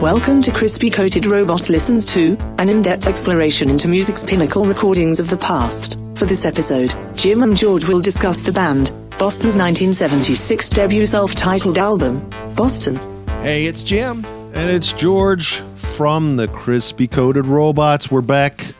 Welcome 0.00 0.42
to 0.42 0.52
Crispy 0.52 0.90
Coated 0.90 1.26
Robots 1.26 1.68
Listens 1.68 2.06
to, 2.06 2.36
an 2.58 2.68
in 2.68 2.82
depth 2.82 3.08
exploration 3.08 3.68
into 3.68 3.88
music's 3.88 4.22
pinnacle 4.22 4.62
recordings 4.62 5.18
of 5.18 5.28
the 5.28 5.36
past. 5.36 5.98
For 6.14 6.24
this 6.24 6.44
episode, 6.44 6.94
Jim 7.16 7.42
and 7.42 7.56
George 7.56 7.84
will 7.84 8.00
discuss 8.00 8.44
the 8.44 8.52
band, 8.52 8.92
Boston's 9.18 9.56
1976 9.56 10.70
debut 10.70 11.04
self 11.04 11.34
titled 11.34 11.78
album, 11.78 12.20
Boston. 12.54 12.94
Hey, 13.42 13.66
it's 13.66 13.82
Jim. 13.82 14.24
And 14.54 14.70
it's 14.70 14.92
George 14.92 15.62
from 15.74 16.36
the 16.36 16.46
Crispy 16.46 17.08
Coated 17.08 17.46
Robots. 17.46 18.08
We're 18.08 18.20
back, 18.20 18.72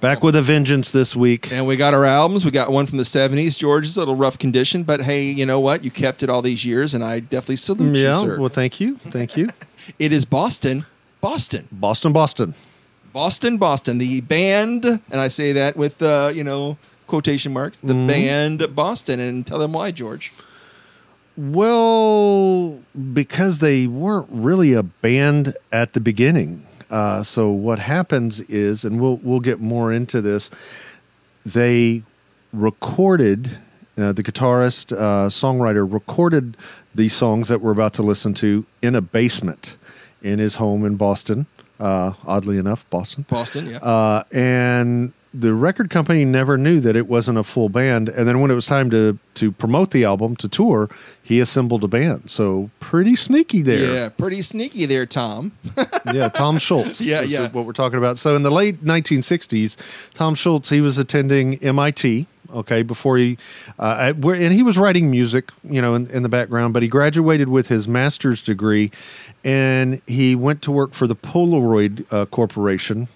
back 0.00 0.22
with 0.22 0.36
a 0.36 0.42
vengeance 0.42 0.90
this 0.90 1.14
week. 1.14 1.52
And 1.52 1.66
we 1.66 1.76
got 1.76 1.92
our 1.92 2.06
albums. 2.06 2.46
We 2.46 2.50
got 2.50 2.72
one 2.72 2.86
from 2.86 2.96
the 2.96 3.04
70s. 3.04 3.58
George 3.58 3.86
is 3.86 3.98
a 3.98 4.00
little 4.00 4.16
rough 4.16 4.38
condition, 4.38 4.84
but 4.84 5.02
hey, 5.02 5.24
you 5.24 5.44
know 5.44 5.60
what? 5.60 5.84
You 5.84 5.90
kept 5.90 6.22
it 6.22 6.30
all 6.30 6.40
these 6.40 6.64
years, 6.64 6.94
and 6.94 7.04
I 7.04 7.20
definitely 7.20 7.56
salute 7.56 7.94
yeah, 7.94 8.22
you, 8.22 8.26
sir. 8.26 8.40
well, 8.40 8.48
thank 8.48 8.80
you, 8.80 8.96
thank 9.10 9.36
you. 9.36 9.48
It 9.98 10.12
is 10.12 10.24
Boston, 10.24 10.86
Boston, 11.20 11.68
Boston, 11.72 12.12
Boston. 12.12 12.54
Boston, 13.12 13.58
Boston. 13.58 13.98
The 13.98 14.20
band, 14.22 14.84
and 14.84 15.20
I 15.20 15.28
say 15.28 15.52
that 15.52 15.76
with, 15.76 16.02
uh, 16.02 16.32
you 16.34 16.42
know, 16.42 16.78
quotation 17.06 17.52
marks, 17.52 17.80
the 17.80 17.92
Mm-hmm. 17.92 18.06
band 18.06 18.74
Boston. 18.74 19.20
And 19.20 19.46
tell 19.46 19.58
them 19.58 19.74
why, 19.74 19.90
George. 19.90 20.32
Well, 21.36 22.80
because 23.12 23.58
they 23.60 23.86
weren't 23.86 24.28
really 24.30 24.72
a 24.74 24.82
band 24.82 25.54
at 25.72 25.92
the 25.94 26.00
beginning. 26.00 26.66
Uh, 26.90 27.22
so 27.22 27.50
what 27.50 27.78
happens 27.78 28.40
is, 28.40 28.84
and 28.84 29.00
we'll 29.00 29.16
we'll 29.22 29.40
get 29.40 29.60
more 29.60 29.90
into 29.92 30.20
this. 30.20 30.50
They 31.44 32.02
recorded 32.52 33.58
uh, 33.98 34.12
the 34.12 34.22
guitarist 34.22 34.92
uh, 34.92 35.28
songwriter 35.28 35.90
recorded 35.90 36.56
these 36.94 37.14
songs 37.14 37.48
that 37.48 37.60
we're 37.60 37.72
about 37.72 37.94
to 37.94 38.02
listen 38.02 38.34
to 38.34 38.64
in 38.80 38.94
a 38.94 39.00
basement 39.00 39.76
in 40.22 40.38
his 40.38 40.56
home 40.56 40.84
in 40.84 40.96
Boston. 40.96 41.46
Uh, 41.80 42.12
oddly 42.24 42.58
enough, 42.58 42.88
Boston. 42.90 43.26
Boston, 43.28 43.66
yeah. 43.66 43.78
Uh, 43.78 44.22
and 44.32 45.12
the 45.34 45.54
record 45.54 45.90
company 45.90 46.24
never 46.24 46.58
knew 46.58 46.80
that 46.80 46.94
it 46.94 47.08
wasn't 47.08 47.38
a 47.38 47.42
full 47.42 47.68
band. 47.68 48.08
And 48.08 48.28
then 48.28 48.40
when 48.40 48.50
it 48.50 48.54
was 48.54 48.66
time 48.66 48.90
to 48.90 49.18
to 49.34 49.50
promote 49.50 49.90
the 49.90 50.04
album 50.04 50.36
to 50.36 50.48
tour, 50.48 50.90
he 51.22 51.40
assembled 51.40 51.82
a 51.84 51.88
band. 51.88 52.30
So 52.30 52.70
pretty 52.80 53.16
sneaky 53.16 53.62
there. 53.62 53.94
yeah, 53.94 54.08
pretty 54.10 54.42
sneaky 54.42 54.86
there, 54.86 55.06
Tom. 55.06 55.52
yeah, 56.12 56.28
Tom 56.28 56.58
Scholz. 56.58 57.00
Yeah, 57.00 57.22
yeah. 57.22 57.50
What 57.50 57.64
we're 57.64 57.72
talking 57.72 57.98
about. 57.98 58.18
So 58.18 58.36
in 58.36 58.42
the 58.42 58.50
late 58.50 58.84
1960s, 58.84 59.76
Tom 60.14 60.34
Scholz 60.34 60.68
he 60.68 60.80
was 60.80 60.98
attending 60.98 61.56
MIT. 61.64 62.26
Okay, 62.52 62.82
before 62.82 63.16
he, 63.16 63.38
uh, 63.78 64.12
and 64.22 64.52
he 64.52 64.62
was 64.62 64.76
writing 64.76 65.10
music, 65.10 65.50
you 65.64 65.80
know, 65.80 65.94
in, 65.94 66.10
in 66.10 66.22
the 66.22 66.28
background. 66.28 66.74
But 66.74 66.82
he 66.82 66.88
graduated 66.88 67.48
with 67.48 67.68
his 67.68 67.88
master's 67.88 68.42
degree, 68.42 68.90
and 69.42 70.02
he 70.06 70.34
went 70.34 70.60
to 70.62 70.70
work 70.70 70.94
for 70.94 71.06
the 71.06 71.16
Polaroid 71.16 72.04
uh, 72.12 72.26
Corporation 72.26 73.08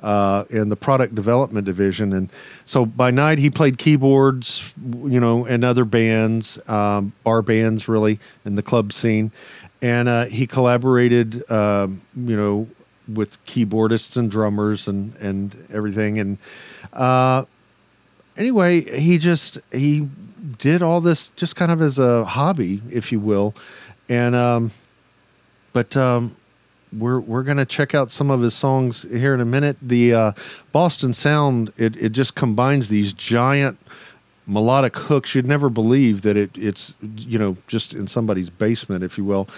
uh, 0.00 0.44
in 0.50 0.68
the 0.68 0.76
product 0.76 1.14
development 1.14 1.64
division. 1.64 2.12
And 2.12 2.30
so 2.64 2.86
by 2.86 3.10
night 3.10 3.38
he 3.38 3.50
played 3.50 3.78
keyboards, 3.78 4.72
you 4.76 5.20
know, 5.20 5.44
and 5.44 5.64
other 5.64 5.84
bands, 5.84 6.58
um, 6.68 7.12
bar 7.24 7.42
bands, 7.42 7.88
really, 7.88 8.20
in 8.44 8.54
the 8.54 8.62
club 8.62 8.92
scene. 8.92 9.32
And 9.82 10.08
uh, 10.08 10.24
he 10.26 10.46
collaborated, 10.46 11.48
um, 11.50 12.00
you 12.16 12.36
know, 12.36 12.68
with 13.12 13.44
keyboardists 13.46 14.16
and 14.16 14.30
drummers 14.30 14.88
and 14.88 15.14
and 15.16 15.66
everything. 15.70 16.18
And 16.18 16.38
uh, 16.92 17.44
anyway, 18.36 18.98
he 18.98 19.18
just 19.18 19.58
he 19.72 20.08
did 20.58 20.82
all 20.82 21.00
this 21.00 21.28
just 21.30 21.56
kind 21.56 21.70
of 21.72 21.80
as 21.80 21.98
a 21.98 22.24
hobby, 22.24 22.82
if 22.90 23.12
you 23.12 23.20
will. 23.20 23.54
And 24.08 24.34
um, 24.34 24.70
but 25.72 25.96
um, 25.96 26.36
we're 26.92 27.20
we're 27.20 27.42
gonna 27.42 27.64
check 27.64 27.94
out 27.94 28.10
some 28.10 28.30
of 28.30 28.40
his 28.40 28.54
songs 28.54 29.02
here 29.02 29.34
in 29.34 29.40
a 29.40 29.46
minute. 29.46 29.76
The 29.82 30.14
uh, 30.14 30.32
Boston 30.72 31.12
sound 31.12 31.72
it 31.76 31.96
it 31.96 32.10
just 32.10 32.34
combines 32.34 32.88
these 32.88 33.12
giant 33.12 33.78
melodic 34.46 34.96
hooks. 34.96 35.34
You'd 35.34 35.46
never 35.46 35.68
believe 35.68 36.22
that 36.22 36.36
it 36.36 36.50
it's 36.56 36.96
you 37.00 37.38
know 37.38 37.56
just 37.66 37.92
in 37.92 38.06
somebody's 38.06 38.50
basement, 38.50 39.02
if 39.04 39.18
you 39.18 39.24
will, 39.24 39.48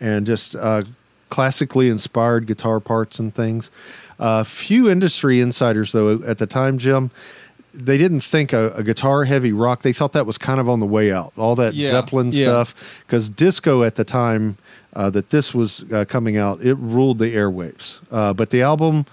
and 0.00 0.26
just 0.26 0.54
uh, 0.56 0.82
classically 1.28 1.88
inspired 1.88 2.46
guitar 2.46 2.80
parts 2.80 3.18
and 3.18 3.34
things. 3.34 3.70
Uh, 4.18 4.42
few 4.42 4.90
industry 4.90 5.40
insiders 5.40 5.92
though 5.92 6.22
at 6.24 6.38
the 6.38 6.46
time, 6.46 6.78
Jim. 6.78 7.10
They 7.78 7.96
didn't 7.98 8.20
think 8.20 8.52
a, 8.52 8.72
a 8.74 8.82
guitar 8.82 9.24
heavy 9.24 9.52
rock. 9.52 9.82
They 9.82 9.92
thought 9.92 10.12
that 10.12 10.26
was 10.26 10.38
kind 10.38 10.60
of 10.60 10.68
on 10.68 10.80
the 10.80 10.86
way 10.86 11.12
out. 11.12 11.32
All 11.36 11.54
that 11.56 11.74
Yeah, 11.74 11.90
Zeppelin 11.90 12.32
yeah. 12.32 12.44
stuff, 12.44 12.74
because 13.06 13.30
disco 13.30 13.82
at 13.82 13.94
the 13.94 14.04
time 14.04 14.58
uh, 14.94 15.10
that 15.10 15.30
this 15.30 15.54
was 15.54 15.84
uh, 15.92 16.04
coming 16.08 16.36
out, 16.36 16.60
it 16.60 16.74
ruled 16.74 17.18
the 17.18 17.34
airwaves. 17.34 18.00
Uh, 18.10 18.34
but 18.34 18.50
the 18.50 18.62
album, 18.62 19.06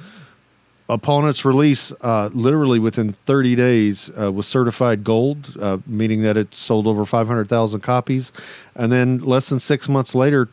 upon 0.90 1.28
its 1.28 1.46
release, 1.46 1.92
uh, 2.02 2.30
literally 2.34 2.80
within 2.80 3.14
30 3.26 3.56
days, 3.56 4.10
uh, 4.20 4.32
was 4.32 4.48
certified 4.48 5.04
gold, 5.04 5.54
uh, 5.60 5.78
meaning 5.86 6.22
that 6.22 6.38
it 6.38 6.54
sold 6.56 6.88
over 6.88 7.06
500,000 7.06 7.82
copies. 7.82 8.32
And 8.76 8.92
then 8.92 9.20
less 9.20 9.50
than 9.50 9.60
six 9.60 9.88
months 9.88 10.16
later, 10.16 10.50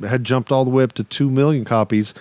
had 0.00 0.24
jumped 0.24 0.50
all 0.50 0.64
the 0.64 0.70
way 0.70 0.82
up 0.82 0.92
to 0.94 1.04
2 1.04 1.30
million 1.30 1.64
copies, 1.64 2.12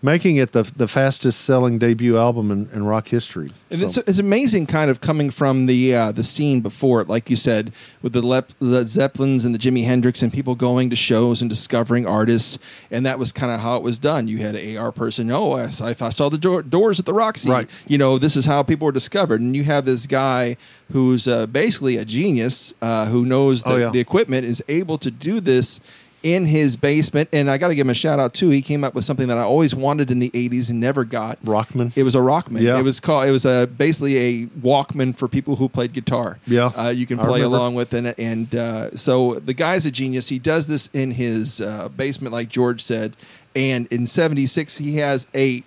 making 0.00 0.36
it 0.36 0.52
the, 0.52 0.62
the 0.76 0.86
fastest 0.86 1.40
selling 1.40 1.76
debut 1.76 2.16
album 2.16 2.52
in, 2.52 2.68
in 2.72 2.84
rock 2.84 3.08
history. 3.08 3.50
And 3.70 3.80
So- 3.80 3.86
it's, 3.86 3.96
it's 4.10 4.18
amazing, 4.20 4.66
kind 4.66 4.90
of 4.90 5.00
coming 5.00 5.28
from 5.30 5.66
the 5.66 5.92
uh, 5.94 6.12
the 6.12 6.22
scene 6.22 6.60
before 6.60 7.00
it, 7.00 7.08
like 7.08 7.28
you 7.28 7.34
said, 7.36 7.72
with 8.00 8.12
the, 8.12 8.22
Lep- 8.22 8.52
the 8.60 8.86
Zeppelins 8.86 9.44
and 9.44 9.52
the 9.54 9.58
Jimi 9.58 9.84
Hendrix 9.84 10.22
and 10.22 10.32
people 10.32 10.54
going 10.54 10.88
to 10.90 10.96
shows 10.96 11.42
and 11.42 11.48
discovering 11.50 12.06
artists, 12.06 12.58
and 12.92 13.04
that 13.06 13.18
was 13.18 13.32
kind 13.32 13.52
of 13.52 13.58
how 13.60 13.76
it 13.76 13.82
was 13.82 13.98
done. 13.98 14.28
You 14.28 14.38
had 14.38 14.54
an 14.54 14.76
AR 14.76 14.92
person, 14.92 15.30
oh, 15.32 15.52
I 15.54 15.68
saw, 15.68 15.86
I 15.86 16.08
saw 16.10 16.28
the 16.28 16.38
door, 16.38 16.62
doors 16.62 17.00
at 17.00 17.06
the 17.06 17.14
Roxy. 17.14 17.50
Right. 17.50 17.68
You 17.88 17.98
know, 17.98 18.18
this 18.18 18.36
is 18.36 18.44
how 18.44 18.62
people 18.62 18.86
were 18.86 18.92
discovered, 18.92 19.40
and 19.40 19.56
you 19.56 19.64
have 19.64 19.84
this 19.84 20.06
guy 20.06 20.56
who's 20.92 21.26
uh, 21.26 21.46
basically 21.48 21.96
a 21.96 22.04
genius 22.04 22.72
uh, 22.80 23.06
who 23.06 23.26
knows 23.26 23.62
the, 23.64 23.70
Oh, 23.70 23.76
yeah. 23.76 23.90
the 23.90 24.00
equipment 24.00 24.46
is 24.46 24.62
able 24.68 24.96
to 24.98 25.10
do 25.10 25.40
this 25.40 25.80
in 26.22 26.46
his 26.46 26.76
basement. 26.76 27.28
And 27.32 27.50
I 27.50 27.58
got 27.58 27.68
to 27.68 27.74
give 27.74 27.86
him 27.86 27.90
a 27.90 27.94
shout 27.94 28.18
out 28.18 28.34
too. 28.34 28.50
He 28.50 28.62
came 28.62 28.84
up 28.84 28.94
with 28.94 29.04
something 29.04 29.28
that 29.28 29.38
I 29.38 29.42
always 29.42 29.74
wanted 29.74 30.10
in 30.10 30.18
the 30.18 30.30
'80s 30.30 30.70
and 30.70 30.80
never 30.80 31.04
got. 31.04 31.42
Rockman? 31.44 31.92
It 31.96 32.02
was 32.02 32.14
a 32.14 32.18
Rockman. 32.18 32.60
Yeah. 32.60 32.78
It 32.78 32.82
was 32.82 33.00
called. 33.00 33.28
It 33.28 33.32
was 33.32 33.44
a 33.44 33.66
basically 33.66 34.16
a 34.16 34.46
Walkman 34.46 35.16
for 35.16 35.28
people 35.28 35.56
who 35.56 35.68
played 35.68 35.92
guitar. 35.92 36.38
Yeah. 36.46 36.66
uh, 36.66 36.88
you 36.88 37.06
can 37.06 37.18
play 37.18 37.42
along 37.42 37.74
with 37.74 37.94
it. 37.94 38.18
And 38.18 38.54
uh, 38.54 38.96
so 38.96 39.34
the 39.34 39.54
guy's 39.54 39.86
a 39.86 39.90
genius. 39.90 40.28
He 40.28 40.38
does 40.38 40.66
this 40.66 40.88
in 40.92 41.12
his 41.12 41.60
uh, 41.60 41.88
basement, 41.88 42.32
like 42.32 42.48
George 42.48 42.82
said. 42.82 43.16
And 43.54 43.86
in 43.88 44.06
'76, 44.06 44.76
he 44.76 44.96
has 44.96 45.26
a 45.34 45.62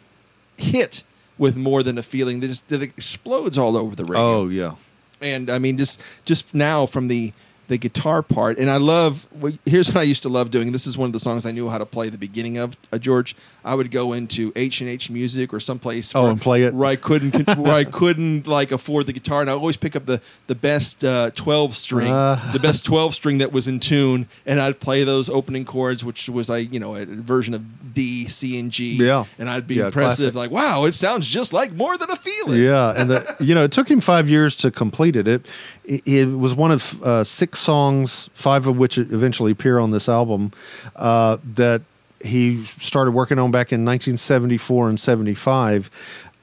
hit 0.57 1.03
with 1.37 1.57
more 1.57 1.81
than 1.81 1.97
a 1.97 2.03
feeling 2.03 2.39
that 2.39 2.47
just 2.47 2.67
that 2.69 2.81
explodes 2.81 3.57
all 3.57 3.75
over 3.75 3.95
the 3.95 4.03
radio 4.03 4.21
oh, 4.23 4.47
yeah. 4.47 4.75
and 5.21 5.49
I 5.49 5.57
mean 5.57 5.75
just 5.75 5.99
just 6.23 6.53
now 6.53 6.85
from 6.85 7.07
the 7.07 7.33
the 7.71 7.77
guitar 7.77 8.21
part 8.21 8.57
and 8.59 8.69
I 8.69 8.75
love 8.77 9.25
well, 9.39 9.53
here's 9.65 9.87
what 9.87 9.97
I 9.97 10.03
used 10.03 10.23
to 10.23 10.29
love 10.29 10.51
doing 10.51 10.73
this 10.73 10.85
is 10.85 10.97
one 10.97 11.07
of 11.07 11.13
the 11.13 11.19
songs 11.21 11.45
I 11.45 11.51
knew 11.51 11.69
how 11.69 11.77
to 11.77 11.85
play 11.85 12.09
the 12.09 12.17
beginning 12.17 12.57
of 12.57 12.75
uh, 12.91 12.97
George 12.97 13.33
I 13.63 13.75
would 13.75 13.91
go 13.91 14.11
into 14.11 14.51
H 14.57 14.81
and 14.81 14.89
H 14.89 15.09
Music 15.09 15.53
or 15.53 15.59
someplace 15.61 16.13
Oh, 16.13 16.23
where, 16.23 16.31
and 16.31 16.41
play 16.41 16.63
it? 16.63 16.73
where 16.73 16.89
I 16.89 16.97
couldn't 16.97 17.47
where 17.57 17.73
I 17.73 17.85
couldn't 17.85 18.45
like 18.45 18.73
afford 18.73 19.07
the 19.07 19.13
guitar 19.13 19.39
and 19.39 19.49
I 19.49 19.53
always 19.53 19.77
pick 19.77 19.95
up 19.95 20.05
the 20.05 20.19
the 20.47 20.55
best 20.55 21.05
uh, 21.05 21.31
12 21.35 21.75
string 21.75 22.11
Uh. 22.11 22.51
the 22.51 22.59
best 22.59 22.83
12 22.85 23.15
string 23.15 23.37
that 23.37 23.53
was 23.53 23.69
in 23.69 23.79
tune 23.79 24.27
and 24.45 24.59
I'd 24.59 24.81
play 24.81 25.05
those 25.05 25.29
opening 25.29 25.63
chords 25.63 26.03
which 26.03 26.27
was 26.27 26.49
I 26.49 26.57
you 26.57 26.79
know 26.79 26.95
a 26.97 27.05
version 27.05 27.53
of 27.53 27.93
D 27.93 28.27
C 28.27 28.59
and 28.59 28.69
G 28.69 28.95
Yeah. 28.97 29.23
and 29.39 29.49
I'd 29.49 29.65
be 29.65 29.75
Yeah, 29.75 29.85
impressive 29.85 30.33
classic. 30.33 30.35
like 30.35 30.51
wow 30.51 30.83
it 30.83 30.91
sounds 30.93 31.25
just 31.29 31.53
like 31.53 31.71
more 31.71 31.97
than 31.97 32.11
a 32.11 32.17
feeling 32.17 32.59
Yeah, 32.61 32.93
and 32.97 33.09
the, 33.09 33.35
you 33.39 33.55
know 33.55 33.63
it 33.63 33.71
took 33.71 33.89
him 33.89 34.01
five 34.01 34.29
years 34.29 34.55
to 34.57 34.71
complete 34.71 35.15
it. 35.15 35.27
It 35.29 35.45
it, 35.85 36.05
it 36.07 36.25
was 36.25 36.53
one 36.53 36.71
of 36.71 37.01
uh, 37.03 37.23
six 37.23 37.60
songs, 37.61 38.29
five 38.33 38.67
of 38.67 38.77
which 38.77 38.97
eventually 38.97 39.51
appear 39.51 39.79
on 39.79 39.91
this 39.91 40.09
album, 40.09 40.51
uh, 40.95 41.37
that 41.55 41.81
he 42.23 42.65
started 42.79 43.11
working 43.11 43.39
on 43.39 43.51
back 43.51 43.71
in 43.71 43.85
1974 43.85 44.89
and 44.89 44.99
75. 44.99 45.89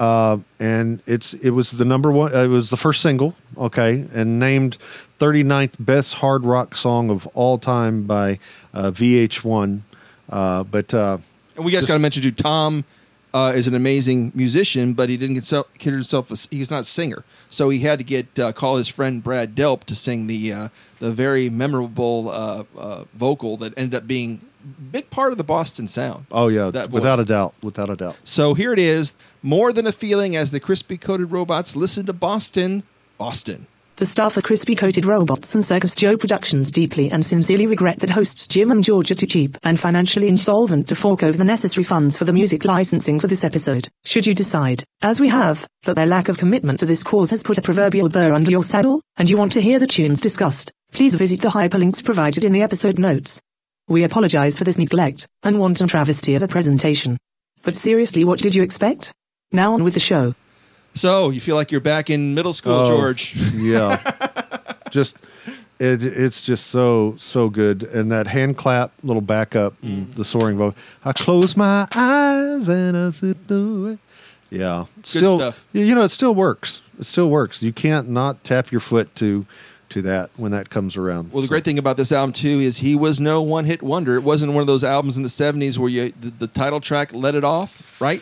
Uh, 0.01 0.39
and 0.61 1.03
it's 1.07 1.35
it 1.35 1.51
was 1.51 1.73
the 1.73 1.85
number 1.85 2.13
one. 2.13 2.35
Uh, 2.35 2.45
it 2.45 2.49
was 2.49 2.71
the 2.71 2.77
first 2.77 3.03
single, 3.03 3.35
okay, 3.57 4.07
and 4.15 4.39
named 4.39 4.79
39th 5.19 5.75
best 5.81 6.15
hard 6.15 6.45
rock 6.45 6.77
song 6.77 7.11
of 7.11 7.27
all 7.29 7.59
time 7.59 8.05
by 8.05 8.39
uh, 8.73 8.93
VH1. 8.93 9.81
Uh, 10.31 10.63
but 10.63 10.95
uh, 10.95 11.19
And 11.57 11.65
we 11.65 11.73
guys 11.73 11.87
got 11.87 11.95
to 11.95 12.01
mention 12.01 12.23
too, 12.23 12.31
Tom 12.31 12.85
uh, 13.35 13.53
is 13.55 13.67
an 13.67 13.75
amazing 13.75 14.33
musician, 14.35 14.95
but 14.95 15.09
he 15.09 15.17
didn't 15.17 15.37
consider 15.37 15.65
himself. 15.97 16.31
A, 16.31 16.37
he's 16.55 16.71
not 16.71 16.81
a 16.81 16.85
singer, 16.85 17.25
so 17.51 17.69
he 17.69 17.81
had 17.81 17.99
to 17.99 18.05
get 18.05 18.39
uh, 18.39 18.53
call 18.53 18.77
his 18.77 18.89
friend 18.89 19.23
Brad 19.23 19.55
Delp 19.55 19.85
to 19.85 19.95
sing 19.95 20.27
the 20.27 20.53
uh, 20.53 20.69
the 20.99 21.13
very 21.13 21.51
memorable 21.51 22.31
uh, 22.31 22.65
uh, 22.77 23.05
vocal 23.15 23.57
that 23.59 23.75
ended 23.77 23.95
up 23.95 24.07
being 24.07 24.41
a 24.65 24.81
big 24.81 25.11
part 25.11 25.33
of 25.33 25.39
the 25.39 25.45
Boston 25.45 25.87
sound. 25.89 26.27
oh 26.33 26.49
yeah, 26.49 26.71
That 26.71 26.91
without 26.91 27.21
a 27.21 27.25
doubt, 27.25 27.55
without 27.63 27.91
a 27.91 27.97
doubt. 27.97 28.17
So 28.25 28.55
here 28.55 28.73
it 28.73 28.79
is, 28.79 29.15
more 29.43 29.73
than 29.73 29.87
a 29.87 29.93
feeling 29.93 30.35
as 30.35 30.51
the 30.51 30.61
crispy 30.61 30.97
coated 30.97 31.31
robots 31.31 31.77
listen 31.77 32.07
to 32.07 32.13
Boston, 32.13 32.83
Boston. 33.19 33.67
The 33.99 34.07
staff 34.07 34.39
at 34.39 34.45
Crispy 34.45 34.77
Coated 34.77 35.05
Robots 35.05 35.57
and 35.57 35.65
Circus 35.65 35.97
Joe 35.97 36.17
Productions 36.17 36.71
deeply 36.71 37.11
and 37.11 37.27
sincerely 37.27 37.67
regret 37.67 37.99
that 37.99 38.11
hosts 38.11 38.47
Jim 38.47 38.71
and 38.71 38.85
George 38.85 39.11
are 39.11 39.17
too 39.17 39.27
cheap 39.27 39.59
and 39.65 39.81
financially 39.81 40.29
insolvent 40.29 40.87
to 40.87 40.95
fork 40.95 41.25
over 41.25 41.37
the 41.37 41.43
necessary 41.43 41.83
funds 41.83 42.17
for 42.17 42.25
the 42.25 42.33
music 42.33 42.65
licensing 42.65 43.19
for 43.19 43.27
this 43.27 43.43
episode. 43.43 43.89
Should 44.05 44.25
you 44.25 44.37
decide, 44.37 44.85
as 45.03 45.19
we 45.19 45.27
have, 45.31 45.67
that 45.83 45.97
their 45.97 46.07
lack 46.07 46.29
of 46.29 46.39
commitment 46.39 46.79
to 46.79 46.87
this 46.87 47.03
cause 47.03 47.31
has 47.31 47.43
put 47.43 47.59
a 47.59 47.63
proverbial 47.63 48.09
burr 48.09 48.35
under 48.35 48.53
your 48.53 48.63
saddle, 48.63 49.03
and 49.17 49.29
you 49.29 49.37
want 49.37 49.51
to 49.51 49.61
hear 49.61 49.81
the 49.81 49.87
tunes 49.89 50.21
discussed, 50.21 50.71
please 50.93 51.17
visit 51.17 51.41
the 51.41 51.49
hyperlinks 51.49 52.05
provided 52.05 52.45
in 52.45 52.53
the 52.53 52.63
episode 52.63 53.01
notes. 53.01 53.43
We 53.89 54.05
apologize 54.05 54.57
for 54.57 54.63
this 54.63 54.79
neglect 54.79 55.27
and 55.43 55.59
wanton 55.59 55.89
travesty 55.89 56.37
of 56.37 56.43
a 56.45 56.47
presentation. 56.47 57.19
But 57.65 57.75
seriously, 57.75 58.23
what 58.23 58.39
did 58.39 58.55
you 58.55 58.63
expect? 58.63 59.11
Now 59.51 59.73
on 59.73 59.83
with 59.83 59.95
the 59.95 59.99
show. 59.99 60.37
So 60.95 61.31
you 61.31 61.41
feel 61.41 61.57
like 61.57 61.71
you're 61.71 61.81
back 61.81 62.11
in 62.11 62.35
middle 62.35 62.53
school, 62.53 62.73
Oh, 62.81 62.87
George? 62.87 63.35
Yeah. 63.55 64.01
just 64.91 65.17
it 65.79 66.03
it's 66.03 66.43
just 66.43 66.67
so 66.69 67.15
so 67.19 67.49
good. 67.49 67.83
And 67.85 68.11
that 68.11 68.27
hand 68.27 68.57
clap, 68.57 68.91
little 69.03 69.21
backup, 69.23 69.75
and 69.83 70.13
the 70.15 70.25
soaring 70.25 70.57
vocal. 70.59 70.77
I 71.05 71.13
close 71.13 71.57
my 71.57 71.87
eyes 71.95 72.69
and 72.69 72.97
I 72.97 73.11
sit 73.11 73.37
away. 73.51 73.99
Yeah. 74.51 74.87
Still 75.05 75.37
stuff. 75.37 75.67
you 75.73 75.95
know, 75.95 76.03
it 76.03 76.09
still 76.09 76.35
works. 76.35 76.81
It 76.99 77.05
still 77.05 77.31
works. 77.31 77.63
You 77.63 77.73
can't 77.73 78.09
not 78.09 78.43
tap 78.45 78.73
your 78.73 78.81
foot 78.81 79.15
to 79.17 79.47
to 79.91 80.03
that 80.03 80.31
when 80.37 80.53
that 80.53 80.71
comes 80.71 80.97
around. 80.97 81.33
Well, 81.33 81.41
the 81.41 81.47
So- 81.47 81.51
great 81.51 81.65
thing 81.65 81.79
about 81.79 81.97
this 81.97 82.13
album 82.13 82.33
too 82.33 82.61
is 82.61 82.79
he 82.79 82.95
was 82.95 83.21
no 83.21 83.41
one-hit 83.43 83.83
wonder. 83.83 84.17
It 84.17 84.23
wasn't 84.23 84.53
one 84.53 84.61
of 84.61 84.67
those 84.67 84.85
albums 84.85 85.17
in 85.17 85.23
the 85.23 85.29
'70s 85.29 85.79
where 85.79 85.89
you 85.89 86.13
the, 86.21 86.31
the 86.31 86.47
title 86.47 86.81
track 86.81 87.15
let 87.15 87.35
it 87.35 87.45
off, 87.45 88.01
right? 88.01 88.21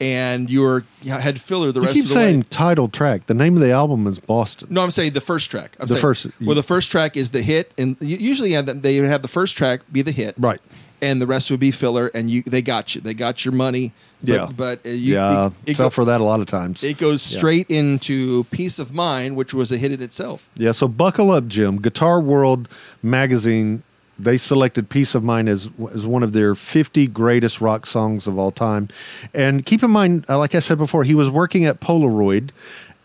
And 0.00 0.48
you 0.50 0.60
were 0.62 0.84
you 1.02 1.10
had 1.12 1.40
filler 1.40 1.72
the 1.72 1.80
you 1.80 1.86
rest 1.86 1.94
keep 1.94 2.04
of 2.04 2.10
the 2.10 2.14
saying 2.14 2.38
way. 2.40 2.46
title 2.50 2.88
track. 2.88 3.26
The 3.26 3.34
name 3.34 3.54
of 3.56 3.60
the 3.62 3.70
album 3.70 4.06
is 4.06 4.18
Boston. 4.18 4.68
No, 4.70 4.82
I'm 4.82 4.90
saying 4.90 5.12
the 5.12 5.20
first 5.20 5.50
track. 5.50 5.76
I'm 5.80 5.86
The 5.86 5.94
saying, 5.94 6.02
first- 6.02 6.26
Well, 6.40 6.54
the 6.56 6.62
first 6.62 6.90
track 6.90 7.16
is 7.16 7.30
the 7.32 7.42
hit, 7.42 7.72
and 7.78 7.96
usually 8.00 8.50
they 8.60 9.00
would 9.00 9.08
have 9.08 9.22
the 9.22 9.28
first 9.28 9.56
track 9.56 9.80
be 9.92 10.02
the 10.02 10.12
hit, 10.12 10.34
Right. 10.38 10.60
And 11.00 11.22
the 11.22 11.26
rest 11.26 11.50
would 11.50 11.60
be 11.60 11.70
filler, 11.70 12.08
and 12.08 12.28
you 12.30 12.42
they 12.42 12.60
got 12.62 12.94
you. 12.94 13.00
They 13.00 13.14
got 13.14 13.44
your 13.44 13.52
money. 13.52 13.92
But, 14.20 14.28
Yeah. 14.32 14.48
but 14.56 14.80
uh, 14.84 14.88
you, 14.88 15.14
yeah, 15.14 15.46
it, 15.46 15.52
it, 15.72 15.76
fell 15.76 15.86
go- 15.86 15.90
for 15.90 16.04
that 16.06 16.20
a 16.20 16.24
lot 16.24 16.40
of 16.40 16.46
times. 16.46 16.82
it 16.82 16.98
goes 16.98 17.32
Yeah. 17.32 17.38
straight 17.38 17.70
into 17.70 18.44
Peace 18.50 18.80
of 18.80 18.92
Mind, 18.92 19.36
which 19.36 19.54
was 19.54 19.70
a 19.70 19.76
hit 19.78 19.92
in 19.92 20.02
itself. 20.02 20.48
Yeah, 20.56 20.72
so 20.72 20.88
buckle 20.88 21.30
up, 21.30 21.46
Jim. 21.46 21.80
Guitar 21.80 22.20
World 22.20 22.68
magazine 23.02 23.82
they 24.20 24.36
selected 24.36 24.88
"Peace 24.88 25.14
of 25.14 25.22
Mind" 25.22 25.48
as 25.48 25.70
as 25.94 26.04
one 26.04 26.24
of 26.24 26.32
their 26.32 26.56
50 26.56 27.06
greatest 27.06 27.60
rock 27.60 27.86
songs 27.86 28.26
of 28.26 28.36
all 28.36 28.50
time. 28.50 28.88
And 29.32 29.64
keep 29.64 29.84
in 29.84 29.92
mind, 29.92 30.24
uh, 30.28 30.36
like 30.38 30.56
I 30.56 30.58
said 30.60 30.78
before, 30.78 31.04
he 31.04 31.14
was 31.14 31.30
working 31.30 31.64
at 31.64 31.78
Polaroid, 31.80 32.50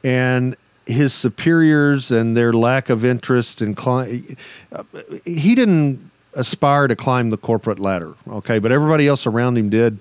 and 0.04 0.56
his 0.88 1.14
superiors 1.14 2.10
and 2.10 2.36
their 2.36 2.52
lack 2.52 2.90
of 2.90 3.06
interest 3.06 3.62
in 3.62 3.76
cli- 3.76 4.36
uh, 4.72 4.82
he 5.24 5.54
didn't 5.54 6.10
aspire 6.36 6.88
to 6.88 6.96
climb 6.96 7.30
the 7.30 7.38
corporate 7.38 7.80
ladder 7.80 8.16
okay 8.28 8.60
but 8.60 8.72
everybody 8.72 9.08
else 9.08 9.26
around 9.28 9.58
him 9.58 9.70
did 9.70 10.00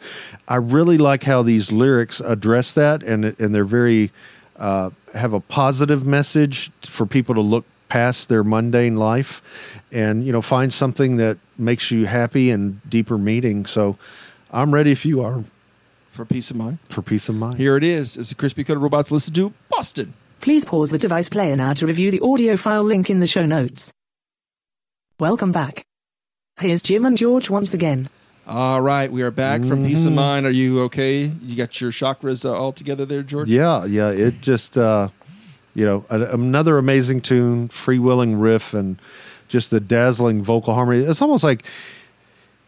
i 0.48 0.56
really 0.56 0.96
like 0.98 1.24
how 1.24 1.42
these 1.42 1.70
lyrics 1.70 2.20
address 2.20 2.72
that 2.72 3.02
and 3.02 3.24
and 3.40 3.54
they're 3.54 3.64
very 3.64 4.10
uh, 4.56 4.90
have 5.14 5.32
a 5.32 5.40
positive 5.40 6.06
message 6.06 6.70
for 6.82 7.04
people 7.06 7.34
to 7.34 7.40
look 7.40 7.64
past 7.88 8.28
their 8.28 8.42
mundane 8.44 8.96
life 8.96 9.42
and 9.90 10.24
you 10.26 10.32
know 10.32 10.40
find 10.42 10.72
something 10.72 11.16
that 11.18 11.36
makes 11.58 11.90
you 11.90 12.06
happy 12.06 12.50
and 12.50 12.80
deeper 12.88 13.18
meaning 13.18 13.66
so 13.66 13.96
i'm 14.52 14.72
ready 14.72 14.90
if 14.92 15.04
you 15.04 15.20
are 15.20 15.44
For 16.12 16.24
Peace 16.24 16.50
of 16.50 16.56
Mind. 16.56 16.78
for 16.88 17.02
peace 17.02 17.28
of 17.28 17.34
mind 17.34 17.56
Here 17.58 17.76
it 17.76 17.84
is. 17.84 18.16
It's 18.16 18.28
the 18.30 18.34
Crispy 18.34 18.64
Coated 18.64 18.82
Robots 18.82 19.10
Listen 19.10 19.34
to 19.34 19.52
Boston. 19.68 20.14
Please 20.40 20.64
pause 20.64 20.90
the 20.90 20.98
device 20.98 21.28
player 21.28 21.56
now 21.56 21.72
to 21.74 21.86
review 21.86 22.10
the 22.10 22.20
audio 22.20 22.56
file 22.56 22.82
link 22.82 23.08
in 23.10 23.18
the 23.20 23.26
show 23.26 23.46
notes. 23.46 23.92
Welcome 25.20 25.52
back. 25.52 25.84
Here's 26.62 26.82
Jim 26.82 27.04
and 27.04 27.16
George 27.18 27.50
once 27.50 27.74
again. 27.74 28.08
All 28.46 28.80
right, 28.80 29.10
we 29.10 29.22
are 29.22 29.30
back 29.32 29.64
from 29.64 29.84
Peace 29.84 30.00
Mm-hmm. 30.00 30.08
of 30.08 30.14
Mind. 30.14 30.46
Are 30.46 30.50
you 30.50 30.80
okay? 30.82 31.22
You 31.22 31.56
got 31.56 31.80
your 31.80 31.90
chakras 31.90 32.44
uh, 32.44 32.52
all 32.52 32.72
together 32.72 33.04
there, 33.04 33.22
George? 33.22 33.48
Yeah, 33.48 33.84
yeah. 33.84 34.10
It 34.10 34.40
just, 34.40 34.76
uh, 34.78 35.08
you 35.74 35.84
know, 35.84 36.04
a, 36.08 36.20
another 36.22 36.78
amazing 36.78 37.20
tune, 37.22 37.68
freewheeling 37.68 38.40
riff, 38.40 38.74
and 38.74 38.96
just 39.48 39.70
the 39.70 39.80
dazzling 39.80 40.42
vocal 40.42 40.74
harmony. 40.74 41.04
It's 41.04 41.20
almost 41.22 41.44
like 41.44 41.64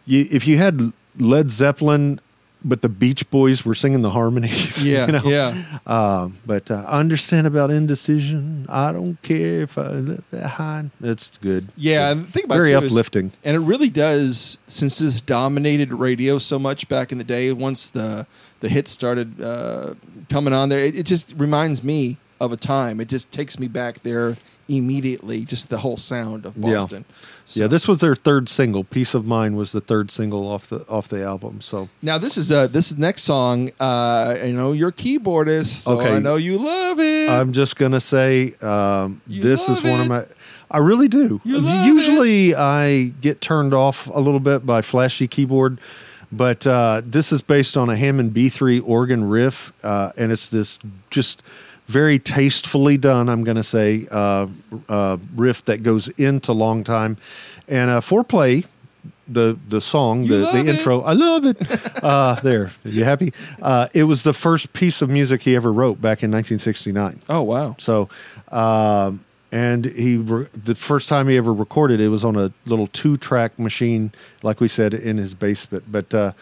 you, 0.06 0.26
if 0.30 0.46
you 0.46 0.58
had 0.58 0.92
Led 1.18 1.50
Zeppelin, 1.50 2.20
but 2.64 2.80
the 2.82 2.88
Beach 2.88 3.28
Boys 3.30 3.64
were 3.64 3.74
singing 3.74 4.02
the 4.02 4.10
harmonies. 4.10 4.82
Yeah, 4.84 5.06
you 5.06 5.12
know? 5.12 5.22
yeah. 5.24 5.78
Um, 5.86 6.38
but 6.46 6.70
uh, 6.70 6.84
I 6.86 6.98
understand 6.98 7.46
about 7.46 7.70
indecision. 7.70 8.66
I 8.68 8.92
don't 8.92 9.20
care 9.22 9.62
if 9.62 9.76
I 9.78 9.88
live 9.90 10.30
behind. 10.30 10.90
It's 11.02 11.36
good. 11.38 11.68
Yeah, 11.76 12.10
and 12.10 12.28
think 12.28 12.46
about 12.46 12.56
Very 12.56 12.72
it 12.72 12.80
too 12.80 12.86
is- 12.86 12.92
uplifting. 12.92 13.32
and 13.44 13.56
it 13.56 13.60
really 13.60 13.88
does. 13.90 14.58
Since 14.66 14.98
this 14.98 15.20
dominated 15.20 15.92
radio 15.92 16.38
so 16.38 16.58
much 16.58 16.88
back 16.88 17.12
in 17.12 17.18
the 17.18 17.24
day, 17.24 17.52
once 17.52 17.90
the 17.90 18.26
the 18.60 18.68
hits 18.68 18.90
started 18.90 19.40
uh, 19.42 19.94
coming 20.30 20.52
on 20.54 20.68
there, 20.70 20.80
it, 20.80 20.94
it 20.94 21.02
just 21.06 21.34
reminds 21.36 21.84
me 21.84 22.16
of 22.40 22.50
a 22.52 22.56
time. 22.56 23.00
It 23.00 23.08
just 23.08 23.30
takes 23.30 23.58
me 23.58 23.68
back 23.68 24.00
there 24.00 24.36
immediately. 24.68 25.44
Just 25.44 25.68
the 25.70 25.78
whole 25.78 25.96
sound 25.96 26.44
of 26.46 26.56
Yeah. 26.56 26.74
Boston. 26.74 27.04
So- 27.46 27.60
Yeah, 27.60 27.66
this 27.66 27.86
was 27.86 27.98
their 27.98 28.14
third 28.14 28.48
single. 28.48 28.84
"Peace 28.84 29.14
of 29.14 29.26
Mind" 29.26 29.56
was 29.56 29.72
the 29.72 29.80
third 29.80 30.10
single 30.10 30.46
off 30.48 30.68
the 30.68 30.86
off 30.88 31.08
the 31.08 31.22
album. 31.22 31.60
So 31.60 31.88
Now 32.02 32.18
this 32.18 32.36
is 32.38 32.50
uh 32.50 32.66
this 32.66 32.90
is 32.90 32.96
next 32.98 33.22
song. 33.22 33.70
Uh, 33.78 34.36
you 34.44 34.52
know 34.52 34.72
you're 34.72 34.88
a 34.88 34.92
keyboardist, 34.92 35.82
so 35.82 36.00
Okay. 36.00 36.16
I 36.16 36.18
know 36.18 36.36
you 36.36 36.58
love 36.58 37.00
it. 37.00 37.28
I'm 37.28 37.52
just 37.52 37.76
gonna 37.76 38.00
say 38.00 38.54
um, 38.62 39.20
You 39.26 39.42
this 39.42 39.68
is 39.68 39.82
one 39.82 40.00
of 40.00 40.08
my. 40.08 40.24
I 40.70 40.78
really 40.78 41.08
do. 41.08 41.40
You 41.44 41.60
Usually, 41.84 42.54
I 42.54 43.12
get 43.20 43.40
turned 43.40 43.72
off 43.74 44.08
a 44.12 44.18
little 44.18 44.40
bit 44.40 44.66
by 44.66 44.82
flashy 44.82 45.28
keyboard, 45.28 45.78
but 46.32 46.66
uh, 46.66 47.02
this 47.04 47.30
is 47.30 47.42
based 47.42 47.76
on 47.76 47.88
a 47.90 47.96
Hammond 47.96 48.32
B3 48.34 48.80
organ 48.84 49.28
riff, 49.28 49.72
uh, 49.84 50.10
and 50.16 50.32
it's 50.32 50.48
this 50.48 50.78
just 51.10 51.42
very 51.86 52.18
tastefully 52.18 52.96
done. 52.96 53.28
I'm 53.28 53.44
going 53.44 53.56
to 53.56 53.62
say 53.62 54.06
uh, 54.10 54.46
uh, 54.88 55.18
riff 55.34 55.64
that 55.66 55.82
goes 55.82 56.08
into 56.08 56.52
long 56.52 56.84
time, 56.84 57.16
and 57.68 57.90
uh, 57.90 58.00
foreplay. 58.00 58.64
The 59.26 59.58
the 59.68 59.80
song 59.80 60.24
You 60.24 60.40
the, 60.40 60.52
the 60.52 60.66
intro 60.66 61.00
I 61.00 61.14
love 61.14 61.46
it. 61.46 61.56
Uh, 62.04 62.34
there, 62.42 62.70
you 62.84 63.04
happy? 63.04 63.32
Uh, 63.62 63.88
it 63.94 64.04
was 64.04 64.22
the 64.22 64.34
first 64.34 64.74
piece 64.74 65.00
of 65.00 65.08
music 65.08 65.40
he 65.40 65.56
ever 65.56 65.72
wrote 65.72 65.94
back 66.02 66.22
in 66.22 66.30
1969. 66.30 67.20
oh 67.30 67.40
wow. 67.40 67.76
So, 67.78 68.10
um, 68.52 69.24
and 69.50 69.86
he 69.86 70.18
re- 70.18 70.48
the 70.52 70.74
first 70.74 71.08
time 71.08 71.28
he 71.28 71.38
ever 71.38 71.54
recorded 71.54 71.98
it 72.02 72.08
was 72.08 72.24
on 72.24 72.36
a 72.36 72.52
little 72.66 72.88
two 72.88 73.16
track 73.16 73.58
machine, 73.58 74.12
like 74.42 74.60
we 74.60 74.68
said, 74.68 74.92
in 74.92 75.16
his 75.16 75.32
basement. 75.32 75.84
But 75.90 76.12
uh, 76.12 76.32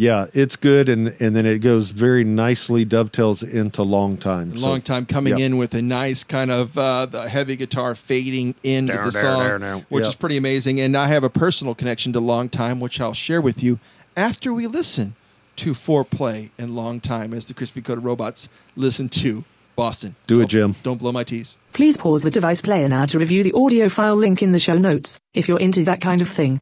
yeah, 0.00 0.28
it's 0.32 0.56
good, 0.56 0.88
and 0.88 1.08
and 1.20 1.36
then 1.36 1.44
it 1.44 1.58
goes 1.58 1.90
very 1.90 2.24
nicely 2.24 2.86
dovetails 2.86 3.42
into 3.42 3.82
long 3.82 4.16
time. 4.16 4.56
So- 4.56 4.66
long 4.66 4.80
time 4.80 5.04
coming 5.04 5.36
yeah. 5.36 5.44
in 5.44 5.58
with 5.58 5.74
a 5.74 5.82
nice 5.82 6.24
kind 6.24 6.50
of 6.50 6.78
uh, 6.78 7.04
the 7.04 7.28
heavy 7.28 7.54
guitar 7.56 7.94
fading 7.94 8.54
into 8.62 8.94
Down, 8.94 9.04
the 9.04 9.10
down, 9.10 9.22
song, 9.22 9.48
down, 9.48 9.60
down. 9.60 9.86
which 9.90 10.04
Yeah. 10.04 10.08
is 10.08 10.14
pretty 10.14 10.38
amazing. 10.38 10.80
And 10.80 10.96
I 10.96 11.08
have 11.08 11.22
a 11.22 11.28
personal 11.28 11.74
connection 11.74 12.14
to 12.14 12.20
Long 12.20 12.48
Time, 12.48 12.80
which 12.80 12.98
I'll 12.98 13.12
share 13.12 13.42
with 13.42 13.62
you 13.62 13.78
after 14.16 14.54
we 14.54 14.66
listen 14.66 15.16
to 15.56 15.72
Foreplay 15.74 16.48
and 16.56 16.74
Long 16.74 17.00
Time 17.00 17.34
as 17.34 17.44
the 17.44 17.52
Crispy 17.52 17.82
Coated 17.82 18.02
Robots 18.02 18.48
listen 18.76 19.10
to 19.10 19.44
Boston. 19.76 20.16
Do 20.26 20.36
it, 20.36 20.44
Don't- 20.44 20.48
Jim. 20.50 20.76
Don't 20.82 20.96
blow 20.98 21.12
my 21.12 21.24
teeth. 21.24 21.56
Please 21.74 21.98
pause 21.98 22.22
the 22.22 22.30
device 22.30 22.62
player 22.62 22.88
now 22.88 23.04
to 23.04 23.18
review 23.18 23.42
the 23.42 23.52
audio 23.54 23.90
file 23.90 24.16
link 24.16 24.40
in 24.42 24.52
the 24.52 24.58
show 24.58 24.78
notes, 24.78 25.20
if 25.34 25.46
you're 25.46 25.60
into 25.60 25.84
that 25.84 26.00
kind 26.00 26.22
of 26.22 26.28
thing. 26.28 26.58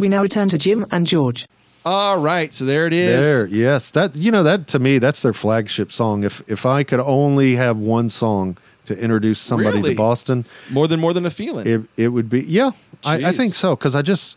We 0.00 0.08
now 0.08 0.22
return 0.22 0.48
to 0.48 0.58
Jim 0.58 0.84
and 0.90 1.06
George. 1.06 1.46
All 1.90 2.20
right, 2.20 2.52
so 2.52 2.66
there 2.66 2.86
it 2.86 2.92
is. 2.92 3.24
There, 3.24 3.46
yes, 3.46 3.90
that 3.92 4.14
you 4.14 4.30
know 4.30 4.42
that 4.42 4.66
to 4.68 4.78
me 4.78 4.98
that's 4.98 5.22
their 5.22 5.32
flagship 5.32 5.90
song. 5.90 6.22
If 6.22 6.42
if 6.46 6.66
I 6.66 6.84
could 6.84 7.00
only 7.00 7.54
have 7.56 7.78
one 7.78 8.10
song 8.10 8.58
to 8.86 8.98
introduce 8.98 9.40
somebody 9.40 9.78
Really? 9.78 9.90
to 9.94 9.96
Boston, 9.96 10.44
More 10.70 10.86
than 10.86 11.00
more 11.00 11.14
than 11.14 11.24
a 11.24 11.30
feeling. 11.30 11.66
it 11.66 11.80
it 11.96 12.08
would 12.08 12.28
be 12.28 12.40
yeah 12.42 12.72
I, 13.06 13.26
I 13.26 13.32
think 13.32 13.54
so 13.54 13.74
because 13.76 13.94
i 13.94 14.02
just 14.02 14.36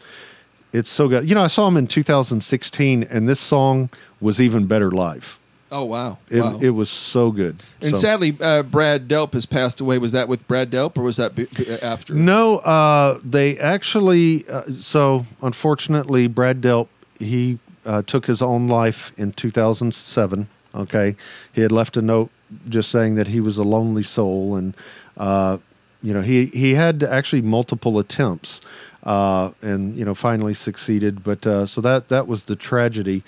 it's 0.71 0.89
so 0.89 1.07
good 1.09 1.27
you 1.27 1.35
know 1.35 1.41
i 1.43 1.47
saw 1.47 1.67
him 1.67 1.75
in 1.77 1.87
2016 1.87 3.03
and 3.03 3.27
this 3.27 3.39
song 3.39 3.89
was 4.21 4.39
even 4.39 4.67
better 4.67 4.91
live 4.91 5.39
oh 5.71 5.83
wow, 5.85 6.17
it, 6.29 6.41
wow. 6.41 6.59
it 6.61 6.69
was 6.71 6.89
so 6.89 7.31
good 7.31 7.63
and 7.81 7.95
So- 7.95 8.01
sadly, 8.01 8.37
uh, 8.41 8.63
Brad 8.63 9.07
Delp 9.07 9.33
has 9.33 9.45
passed 9.45 9.79
away. 9.81 9.97
Was 9.99 10.11
that 10.11 10.27
with 10.27 10.45
Brad 10.47 10.69
Delp, 10.69 10.97
or 10.97 11.03
was 11.03 11.15
that 11.17 11.33
b- 11.35 11.47
b- 11.57 11.65
after? 11.81 12.13
no 12.13 12.57
uh 12.59 13.19
they 13.23 13.57
actually 13.57 14.45
uh, 14.49 14.63
so 14.81 15.25
unfortunately 15.41 16.27
brad 16.27 16.61
delp 16.61 16.87
he 17.21 17.59
uh, 17.85 18.01
took 18.03 18.25
his 18.25 18.41
own 18.41 18.67
life 18.67 19.11
in 19.17 19.31
2007 19.33 20.47
okay 20.73 21.15
he 21.51 21.61
had 21.61 21.71
left 21.71 21.97
a 21.97 22.01
note 22.01 22.29
just 22.69 22.89
saying 22.89 23.15
that 23.15 23.27
he 23.27 23.39
was 23.39 23.57
a 23.57 23.63
lonely 23.63 24.03
soul 24.03 24.55
and 24.55 24.75
uh 25.17 25.57
you 26.03 26.13
know 26.13 26.21
he 26.21 26.47
he 26.47 26.73
had 26.73 27.03
actually 27.03 27.41
multiple 27.41 27.99
attempts 27.99 28.61
uh 29.03 29.51
and 29.61 29.97
you 29.97 30.05
know 30.05 30.15
finally 30.15 30.53
succeeded 30.53 31.23
but 31.23 31.45
uh 31.45 31.65
so 31.65 31.81
that 31.81 32.09
that 32.09 32.27
was 32.27 32.45
the 32.45 32.55
tragedy 32.55 33.23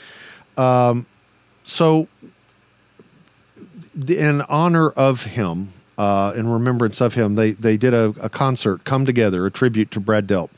um 0.58 1.06
so 1.64 2.08
in 4.08 4.42
honor 4.42 4.90
of 4.92 5.24
him 5.26 5.74
uh, 5.98 6.34
in 6.36 6.48
remembrance 6.48 7.02
of 7.02 7.14
him. 7.14 7.36
They 7.36 7.52
they 7.52 7.78
did 7.78 7.94
a, 7.94 8.14
a 8.22 8.30
concert, 8.30 8.84
come 8.84 9.06
together, 9.06 9.46
a 9.46 9.52
tribute 9.52 9.92
to 9.92 10.00
Brad 10.00 10.28
Delp 10.28 10.50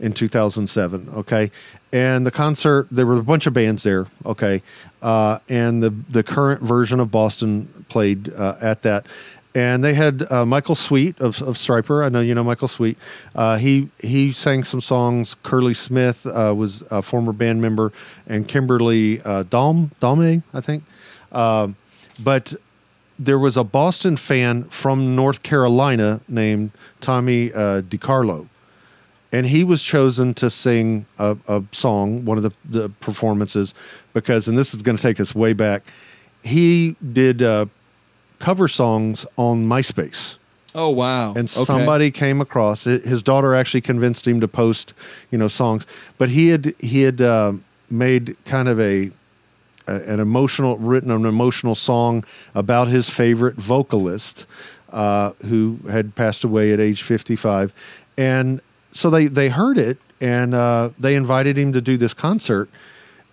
in 0.00 0.12
2007. 0.12 1.08
Okay, 1.14 1.50
and 1.92 2.26
the 2.26 2.30
concert 2.30 2.88
there 2.90 3.06
were 3.06 3.18
a 3.18 3.22
bunch 3.22 3.46
of 3.46 3.52
bands 3.52 3.82
there. 3.82 4.06
Okay, 4.24 4.62
uh, 5.02 5.38
and 5.48 5.82
the 5.82 5.90
the 5.90 6.22
current 6.22 6.62
version 6.62 7.00
of 7.00 7.10
Boston 7.10 7.84
played 7.88 8.32
uh, 8.32 8.56
at 8.60 8.82
that. 8.82 9.06
And 9.54 9.84
they 9.84 9.92
had 9.92 10.22
uh, 10.32 10.46
Michael 10.46 10.74
Sweet 10.74 11.20
of, 11.20 11.42
of 11.42 11.56
Stryper. 11.56 12.02
I 12.02 12.08
know 12.08 12.20
you 12.20 12.34
know 12.34 12.42
Michael 12.42 12.68
Sweet. 12.68 12.96
Uh, 13.34 13.58
he 13.58 13.90
he 14.00 14.32
sang 14.32 14.64
some 14.64 14.80
songs. 14.80 15.36
Curly 15.42 15.74
Smith 15.74 16.24
uh, 16.26 16.54
was 16.56 16.82
a 16.90 17.02
former 17.02 17.32
band 17.32 17.60
member, 17.60 17.92
and 18.26 18.48
Kimberly 18.48 19.20
uh, 19.22 19.42
Dom 19.42 19.90
Dame, 20.00 20.42
I 20.54 20.60
think. 20.62 20.84
Um, 21.32 21.76
but 22.18 22.54
there 23.18 23.38
was 23.38 23.56
a 23.56 23.64
Boston 23.64 24.16
fan 24.16 24.64
from 24.64 25.14
North 25.14 25.42
Carolina 25.42 26.20
named 26.28 26.72
Tommy 27.00 27.52
uh, 27.52 27.82
DeCarlo, 27.82 28.48
and 29.32 29.46
he 29.46 29.64
was 29.64 29.82
chosen 29.82 30.34
to 30.34 30.50
sing 30.50 31.06
a, 31.18 31.36
a 31.48 31.62
song, 31.72 32.24
one 32.24 32.36
of 32.36 32.42
the, 32.44 32.52
the, 32.64 32.88
performances, 32.90 33.72
because, 34.12 34.46
and 34.46 34.58
this 34.58 34.74
is 34.74 34.82
going 34.82 34.96
to 34.96 35.02
take 35.02 35.18
us 35.18 35.34
way 35.34 35.54
back, 35.54 35.82
he 36.42 36.96
did 37.12 37.42
uh, 37.42 37.66
cover 38.38 38.68
songs 38.68 39.24
on 39.36 39.66
MySpace. 39.66 40.36
Oh 40.74 40.88
wow! 40.90 41.34
And 41.34 41.44
Okay. 41.44 41.64
somebody 41.64 42.10
came 42.10 42.40
across 42.40 42.86
it. 42.86 43.04
His 43.04 43.22
daughter 43.22 43.54
actually 43.54 43.82
convinced 43.82 44.26
him 44.26 44.40
to 44.40 44.48
post, 44.48 44.94
you 45.30 45.36
know, 45.36 45.48
songs. 45.48 45.86
But 46.16 46.30
he 46.30 46.48
had 46.48 46.74
he 46.78 47.02
had 47.02 47.20
uh, 47.20 47.52
made 47.90 48.36
kind 48.46 48.68
of 48.68 48.80
a, 48.80 49.10
a 49.86 49.94
an 49.94 50.18
emotional 50.18 50.78
written 50.78 51.10
an 51.10 51.26
emotional 51.26 51.74
song 51.74 52.24
about 52.54 52.88
his 52.88 53.10
favorite 53.10 53.56
vocalist, 53.56 54.46
uh, 54.88 55.32
who 55.44 55.78
had 55.90 56.14
passed 56.14 56.42
away 56.42 56.72
at 56.72 56.80
age 56.80 57.02
fifty 57.02 57.36
five, 57.36 57.70
and 58.16 58.62
so 58.92 59.10
they 59.10 59.26
they 59.26 59.48
heard 59.48 59.78
it 59.78 59.98
and 60.20 60.54
uh, 60.54 60.90
they 60.98 61.14
invited 61.14 61.58
him 61.58 61.72
to 61.72 61.80
do 61.80 61.96
this 61.96 62.14
concert, 62.14 62.68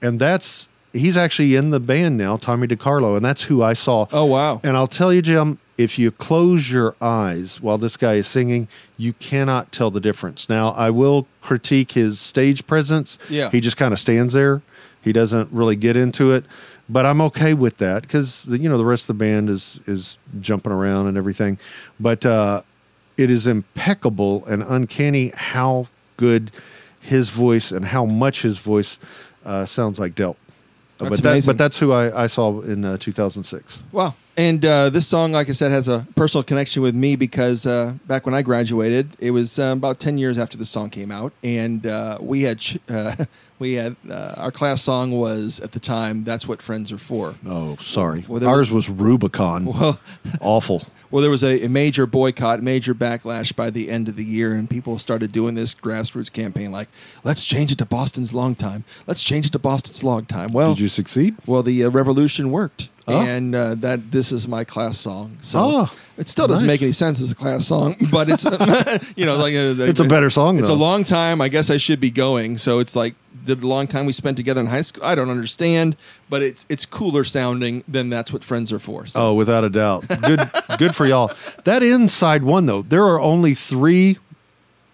and 0.02 0.20
that's 0.20 0.70
he's 0.94 1.16
actually 1.16 1.56
in 1.56 1.70
the 1.70 1.80
band 1.80 2.18
now, 2.18 2.38
Tommy 2.38 2.68
DeCarlo, 2.68 3.16
and 3.16 3.24
that's 3.24 3.44
who 3.44 3.62
I 3.62 3.74
saw. 3.74 4.08
Oh 4.12 4.26
wow! 4.26 4.60
And 4.64 4.76
I'll 4.76 4.88
tell 4.88 5.14
you, 5.14 5.22
Jim, 5.22 5.60
if 5.78 5.98
you 5.98 6.12
close 6.12 6.70
your 6.70 6.96
eyes 7.00 7.62
while 7.62 7.78
this 7.78 7.96
guy 7.96 8.16
is 8.16 8.28
singing, 8.28 8.68
you 8.98 9.14
cannot 9.14 9.72
tell 9.72 9.90
the 9.92 10.02
difference. 10.02 10.50
Now, 10.50 10.72
I 10.72 10.90
will 10.90 11.26
critique 11.42 11.94
his 11.94 12.20
stage 12.20 12.68
presence. 12.68 13.18
Yeah. 13.30 13.50
He 13.50 13.62
just 13.62 13.78
kind 13.78 13.94
of 13.94 14.00
stands 14.00 14.34
there. 14.34 14.62
He 15.02 15.14
doesn't 15.14 15.50
really 15.54 15.78
get 15.78 15.96
into 15.96 16.34
it. 16.34 16.44
But 16.90 17.06
I'm 17.06 17.22
okay 17.22 17.54
with 17.54 17.78
that 17.78 18.02
because 18.02 18.46
you 18.48 18.68
know 18.68 18.78
the 18.78 18.84
rest 18.84 19.04
of 19.04 19.18
the 19.18 19.26
band 19.26 19.50
is 19.50 19.80
is 19.86 20.18
jumping 20.42 20.72
around 20.72 21.08
and 21.08 21.18
everything. 21.18 21.60
But 22.00 22.26
uh, 22.26 22.64
it 23.20 23.30
is 23.30 23.46
impeccable 23.46 24.46
and 24.46 24.64
uncanny 24.64 25.34
how 25.36 25.88
good 26.16 26.52
his 27.02 27.32
voice 27.32 27.70
and 27.70 27.86
how 27.86 28.06
much 28.06 28.44
his 28.44 28.60
voice 28.60 28.98
uh, 29.44 29.66
sounds 29.66 30.00
like 30.00 30.16
Delp. 30.16 30.38
That's 31.00 31.22
but, 31.22 31.24
that, 31.24 31.46
but 31.46 31.58
that's 31.58 31.78
who 31.78 31.92
I, 31.92 32.24
I 32.24 32.28
saw 32.28 32.62
in 32.62 32.86
uh, 32.86 32.98
2006. 32.98 33.84
Wow. 33.92 34.16
And 34.38 34.64
uh, 34.64 34.90
this 34.90 35.06
song, 35.06 35.34
like 35.34 35.50
I 35.50 35.52
said, 35.52 35.72
has 35.72 35.90
a 35.90 36.08
personal 36.16 36.44
connection 36.44 36.82
with 36.82 36.96
me 36.96 37.18
because 37.18 37.66
uh, 37.66 37.94
back 38.08 38.26
when 38.26 38.34
I 38.34 38.42
graduated, 38.42 39.18
it 39.20 39.32
was 39.32 39.60
uh, 39.60 39.74
about 39.76 40.00
ten 40.00 40.18
years 40.18 40.40
after 40.40 40.58
the 40.58 40.64
song 40.64 40.90
came 40.90 41.12
out, 41.12 41.34
and 41.44 41.86
uh, 41.86 42.18
we 42.22 42.44
had 42.44 42.60
ch- 42.60 42.78
uh, 42.88 43.26
we 43.60 43.74
had 43.74 43.96
uh, 44.10 44.34
our 44.38 44.52
class 44.52 44.82
song 44.82 45.12
was 45.12 45.60
at 45.60 45.74
the 45.74 45.80
time. 45.80 46.24
That's 46.24 46.48
what 46.48 46.62
friends 46.62 46.92
are 46.92 46.98
for. 46.98 47.36
Oh, 47.46 47.76
sorry. 47.78 48.26
Well, 48.28 48.46
Ours 48.48 48.72
was, 48.72 48.90
Rubicon. 48.90 49.66
Well, 49.80 50.00
Awful. 50.42 50.84
well, 51.12 51.22
there 51.22 51.30
was 51.32 51.44
a, 51.44 51.66
a 51.66 51.70
major 51.70 52.06
boycott, 52.06 52.62
major 52.64 52.94
backlash 52.96 53.56
by 53.56 53.70
the 53.70 53.90
end 53.90 54.08
of 54.10 54.16
the 54.16 54.24
year, 54.24 54.54
and 54.54 54.70
people 54.70 54.98
started 55.00 55.32
doing 55.32 55.56
this 55.56 55.76
grassroots 55.76 56.32
campaign, 56.32 56.72
like 56.72 56.88
let's 57.24 57.46
change 57.46 57.72
it 57.72 57.78
to 57.80 57.86
Boston's 57.86 58.34
long 58.34 58.56
time. 58.56 58.84
Let's 59.08 59.24
change 59.24 59.46
it 59.46 59.52
to 59.52 59.60
Boston's 59.60 60.04
long 60.04 60.26
time. 60.26 60.52
Well, 60.52 60.70
Did 60.74 60.80
you 60.82 60.88
succeed? 60.90 61.36
Well, 61.46 61.64
the 61.64 61.84
uh, 61.84 61.90
revolution 61.90 62.52
worked, 62.52 62.90
Oh. 63.08 63.20
and 63.20 63.56
uh, 63.56 63.76
that 63.76 64.12
this 64.12 64.32
is 64.32 64.48
my 64.48 64.64
class 64.64 64.98
song. 64.98 65.38
So 65.42 65.60
Oh, 65.62 65.92
it 66.18 66.28
still 66.28 66.48
doesn't 66.48 66.68
nice. 66.68 66.74
make 66.76 66.82
any 66.84 66.92
sense 66.92 67.22
as 67.22 67.32
a 67.32 67.36
class 67.36 67.66
song, 67.66 67.96
but 68.12 68.30
it's 68.30 68.44
you 69.16 69.26
know 69.26 69.36
like 69.38 69.54
uh, 69.56 69.82
It's 69.84 70.00
a 70.00 70.04
better 70.06 70.30
song, 70.30 70.60
It's 70.60 70.68
though. 70.68 70.74
a 70.74 70.76
long 70.76 71.04
time. 71.04 71.42
I 71.42 71.50
guess 71.50 71.70
I 71.70 71.78
should 71.78 72.00
be 72.00 72.12
going. 72.12 72.58
So 72.58 72.80
it's 72.80 72.96
like 72.96 73.16
the 73.46 73.56
long 73.56 73.88
time 73.88 74.06
we 74.06 74.12
spent 74.12 74.38
together 74.38 74.62
in 74.62 74.68
high 74.68 74.82
school. 74.82 75.04
I 75.04 75.16
don't 75.16 75.30
understand, 75.32 75.96
but 76.30 76.42
it's 76.44 76.66
it's 76.70 76.86
cooler 76.86 77.24
sounding 77.24 77.84
than 77.88 78.10
that's 78.10 78.32
what 78.32 78.44
friends 78.44 78.72
are 78.72 78.80
for. 78.80 79.08
So 79.08 79.22
Oh, 79.30 79.34
without 79.34 79.64
a 79.64 79.70
doubt. 79.70 80.08
Good 80.22 80.42
good 80.78 80.96
for 80.96 81.06
y'all. 81.06 81.32
That 81.64 81.82
inside 81.82 82.44
one 82.44 82.66
though, 82.68 82.82
there 82.84 83.06
are 83.06 83.20
only 83.20 83.54
three 83.56 84.18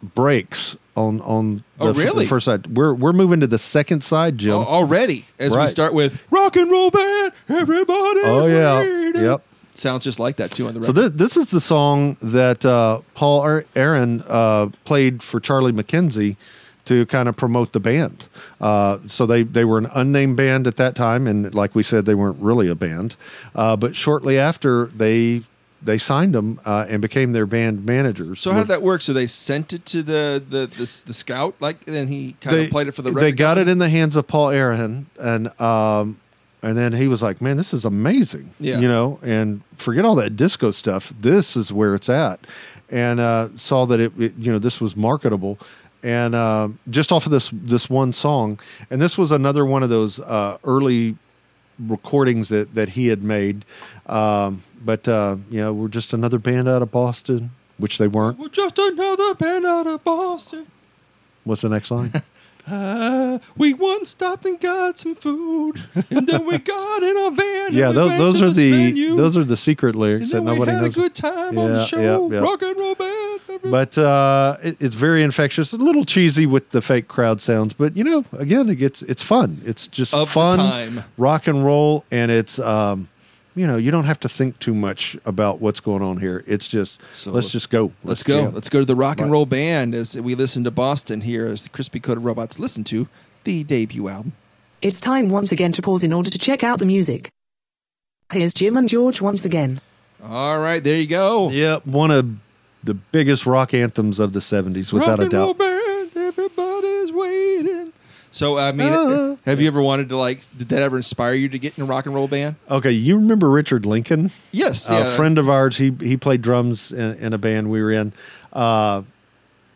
breaks 0.01 0.77
on 0.95 1.21
on 1.21 1.57
the, 1.77 1.85
Oh, 1.85 1.89
f- 1.89 1.95
the 2.15 2.25
first 2.25 2.45
side. 2.45 2.67
We're 2.75 2.93
we're 2.93 3.13
moving 3.13 3.39
to 3.41 3.47
the 3.47 3.57
second 3.59 4.03
side, 4.03 4.37
Jim. 4.37 4.53
Al- 4.53 4.65
already 4.65 5.25
as 5.39 5.55
we 5.55 5.67
start 5.67 5.93
with 5.93 6.19
rock 6.31 6.55
and 6.55 6.71
roll 6.71 6.89
band, 6.91 7.33
everybody. 7.49 8.21
Oh, 8.23 8.47
yeah. 8.47 9.21
Yep. 9.21 9.43
Sounds 9.73 10.05
just 10.05 10.19
like 10.21 10.37
that 10.37 10.51
too 10.51 10.67
on 10.67 10.73
the 10.73 10.83
So 10.85 10.91
this, 10.93 11.11
this 11.11 11.35
is 11.37 11.49
the 11.49 11.59
song 11.59 12.15
that 12.21 12.63
uh, 12.65 13.01
Paul 13.13 13.41
Ar- 13.41 13.65
Ahern 13.75 14.23
uh, 14.27 14.67
played 14.85 15.21
for 15.21 15.41
Charlie 15.41 15.73
McKenzie 15.73 16.37
to 16.85 17.05
kind 17.07 17.27
of 17.27 17.35
promote 17.35 17.73
the 17.73 17.79
band. 17.81 18.27
Uh, 18.61 18.99
so 19.07 19.25
they, 19.25 19.43
they 19.43 19.65
were 19.65 19.77
an 19.79 19.87
unnamed 19.93 20.37
band 20.37 20.65
at 20.67 20.77
that 20.77 20.95
time, 20.95 21.27
and 21.27 21.53
like 21.53 21.75
we 21.75 21.83
said, 21.83 22.05
they 22.05 22.15
weren't 22.15 22.39
really 22.39 22.69
a 22.69 22.75
band. 22.75 23.17
Uh, 23.53 23.75
but 23.75 23.95
shortly 23.97 24.37
after, 24.39 24.85
they 24.95 25.41
they 25.85 25.97
signed 25.99 26.33
them 26.33 26.59
uh, 26.65 26.85
and 26.89 27.01
became 27.01 27.31
their 27.31 27.45
band 27.45 27.85
managers. 27.85 28.41
So 28.41 28.51
how 28.51 28.59
did 28.59 28.67
that 28.69 28.81
work? 28.81 29.01
So 29.01 29.13
they 29.13 29.27
sent 29.27 29.71
it 29.71 29.85
to 29.87 30.03
the 30.03 30.43
the 30.47 30.67
the, 30.67 31.03
the 31.05 31.13
scout, 31.13 31.55
like, 31.59 31.85
and 31.85 31.95
then 31.95 32.07
he 32.07 32.33
kind 32.41 32.55
they 32.55 32.65
of 32.65 32.71
played 32.71 32.87
it 32.87 32.93
for 32.93 33.03
the. 33.03 33.11
They 33.11 33.31
got 33.31 33.57
it 33.57 33.67
in 33.67 33.77
the 33.77 33.89
hands 33.89 34.15
of 34.15 34.27
Paul 34.27 34.49
Ahern, 34.49 35.05
and 35.19 35.59
um, 35.61 36.19
and 36.61 36.77
then 36.77 36.93
he 36.93 37.07
was 37.07 37.21
like, 37.21 37.41
"Man, 37.41 37.57
this 37.57 37.73
is 37.73 37.85
amazing." 37.85 38.51
Yeah. 38.59 38.79
you 38.79 38.87
know, 38.87 39.19
and 39.21 39.61
forget 39.77 40.03
all 40.03 40.15
that 40.15 40.35
disco 40.35 40.71
stuff. 40.71 41.13
This 41.19 41.55
is 41.55 41.71
where 41.71 41.93
it's 41.93 42.09
at, 42.09 42.39
and 42.89 43.19
uh, 43.19 43.49
saw 43.57 43.85
that 43.85 43.99
it, 43.99 44.11
it, 44.19 44.35
you 44.37 44.51
know, 44.51 44.59
this 44.59 44.81
was 44.81 44.95
marketable. 44.95 45.59
And 46.03 46.35
uh, 46.35 46.69
just 46.89 47.11
off 47.11 47.25
of 47.25 47.31
this 47.31 47.49
this 47.53 47.89
one 47.89 48.11
song, 48.11 48.59
and 48.89 49.01
this 49.01 49.17
was 49.17 49.31
another 49.31 49.65
one 49.65 49.83
of 49.83 49.89
those 49.89 50.19
uh, 50.19 50.57
early 50.63 51.17
recordings 51.79 52.49
that 52.49 52.75
that 52.75 52.89
he 52.89 53.07
had 53.07 53.23
made. 53.23 53.65
Um, 54.07 54.63
but 54.83 55.07
uh, 55.07 55.37
you 55.49 55.61
know, 55.61 55.73
we're 55.73 55.87
just 55.87 56.13
another 56.13 56.39
band 56.39 56.69
out 56.69 56.81
of 56.81 56.91
Boston, 56.91 57.51
which 57.77 57.97
they 57.97 58.07
weren't. 58.07 58.37
We're 58.37 58.49
just 58.49 58.77
another 58.77 59.35
band 59.35 59.65
out 59.65 59.87
of 59.87 60.03
Boston. 60.03 60.67
What's 61.43 61.61
the 61.61 61.69
next 61.69 61.91
line? 61.91 62.11
Uh, 62.67 63.39
we 63.57 63.73
once 63.73 64.09
stopped 64.09 64.45
and 64.45 64.59
got 64.59 64.97
some 64.97 65.13
food, 65.15 65.81
and 66.09 66.27
then 66.27 66.45
we 66.45 66.57
got 66.75 67.03
in 67.03 67.15
our 67.17 67.31
van. 67.31 67.65
and 67.67 67.75
yeah, 67.75 67.89
we 67.89 67.95
those, 67.95 68.17
those 68.17 68.41
are 68.41 68.49
the 68.51 68.71
venue, 68.71 69.15
those 69.15 69.37
are 69.37 69.43
the 69.43 69.57
secret 69.57 69.95
lyrics 69.95 70.31
and 70.31 70.47
that 70.47 70.53
nobody 70.53 70.71
we 70.71 70.75
had 70.75 70.81
knows. 70.83 70.93
a 70.93 70.99
good 70.99 71.15
time 71.15 71.57
on 71.57 71.73
the 71.73 71.79
Yeah, 71.79 71.85
show. 71.85 72.29
yeah, 72.29 72.35
yeah. 72.39 72.43
Rock 72.43 72.61
and 72.63 72.77
roll 72.77 72.95
band. 72.95 73.39
but 73.65 73.97
uh, 73.97 74.57
it, 74.63 74.77
it's 74.79 74.95
very 74.95 75.21
infectious. 75.23 75.73
A 75.73 75.77
little 75.77 76.05
cheesy 76.05 76.45
with 76.45 76.71
the 76.71 76.81
fake 76.81 77.07
crowd 77.07 77.39
sounds, 77.41 77.73
but 77.73 77.95
you 77.95 78.03
know, 78.03 78.25
again, 78.33 78.69
it 78.69 78.75
gets 78.75 79.01
it's 79.03 79.21
fun. 79.23 79.61
It's 79.63 79.87
just 79.87 80.13
Of 80.13 80.29
fun 80.29 80.57
time. 80.57 81.03
rock 81.17 81.47
and 81.47 81.63
roll, 81.63 82.03
and 82.11 82.31
it's 82.31 82.57
um, 82.59 83.07
you 83.55 83.65
know, 83.65 83.77
you 83.77 83.89
don't 83.91 84.03
have 84.05 84.19
to 84.21 84.29
think 84.29 84.59
too 84.59 84.73
much 84.73 85.17
about 85.25 85.61
what's 85.61 85.79
going 85.79 86.01
on 86.01 86.17
here. 86.17 86.43
It's 86.45 86.67
just 86.67 86.99
So 87.13 87.31
let's 87.31 87.49
just 87.49 87.69
go. 87.69 87.91
Let's 88.03 88.23
go. 88.23 88.43
jam. 88.43 88.53
Let's 88.53 88.69
go 88.69 88.79
to 88.79 88.85
the 88.85 88.95
rock 88.95 89.19
and 89.19 89.31
roll 89.31 89.45
band 89.45 89.95
as 89.95 90.19
we 90.19 90.35
listen 90.35 90.63
to 90.65 90.71
Boston 90.71 91.21
here 91.21 91.47
as 91.47 91.63
the 91.63 91.69
Crispy 91.69 91.99
Coated 91.99 92.23
Robots 92.23 92.59
listen 92.59 92.83
to 92.85 93.07
the 93.45 93.63
debut 93.63 94.07
album. 94.09 94.33
It's 94.81 94.99
time 94.99 95.29
once 95.29 95.51
again 95.51 95.71
to 95.73 95.81
pause 95.81 96.03
in 96.03 96.11
order 96.13 96.29
to 96.29 96.37
check 96.37 96.63
out 96.63 96.79
the 96.79 96.85
music. 96.85 97.29
Here's 98.31 98.53
Jim 98.53 98.75
and 98.75 98.89
George 98.89 99.21
once 99.21 99.45
again. 99.45 99.79
All 100.23 100.59
right, 100.59 100.83
there 100.83 100.97
you 100.97 101.07
go. 101.07 101.49
Yep, 101.49 101.85
one 101.85 102.11
of 102.11 102.29
the 102.83 102.93
biggest 102.93 103.45
rock 103.45 103.73
anthems 103.73 104.19
of 104.19 104.33
the 104.33 104.39
'70s, 104.39 104.91
without 104.91 105.07
rock 105.07 105.19
a 105.19 105.21
and 105.23 105.33
roll 105.33 105.53
doubt. 105.53 105.57
Band, 108.39 108.57
everybody's 108.59 109.09
waiting. 109.09 109.09
So 109.09 109.09
I 109.11 109.31
mean, 109.31 109.37
Ah. 109.45 109.49
have 109.49 109.61
you 109.61 109.67
ever 109.67 109.81
wanted 109.81 110.09
to 110.09 110.17
like? 110.17 110.41
Did 110.57 110.69
that 110.69 110.81
ever 110.81 110.97
inspire 110.97 111.33
you 111.33 111.49
to 111.49 111.59
get 111.59 111.77
in 111.77 111.83
a 111.83 111.87
rock 111.87 112.05
and 112.05 112.13
roll 112.15 112.27
band? 112.27 112.55
Okay, 112.69 112.91
you 112.91 113.15
remember 113.15 113.49
Richard 113.49 113.85
Lincoln? 113.85 114.31
Yes, 114.51 114.89
yeah. 114.89 114.99
a 115.13 115.15
friend 115.15 115.37
of 115.37 115.49
ours. 115.49 115.77
He 115.77 115.93
he 116.01 116.17
played 116.17 116.41
drums 116.41 116.91
in, 116.91 117.13
in 117.17 117.33
a 117.33 117.37
band 117.37 117.69
we 117.69 117.81
were 117.81 117.91
in. 117.91 118.13
Uh, 118.51 119.03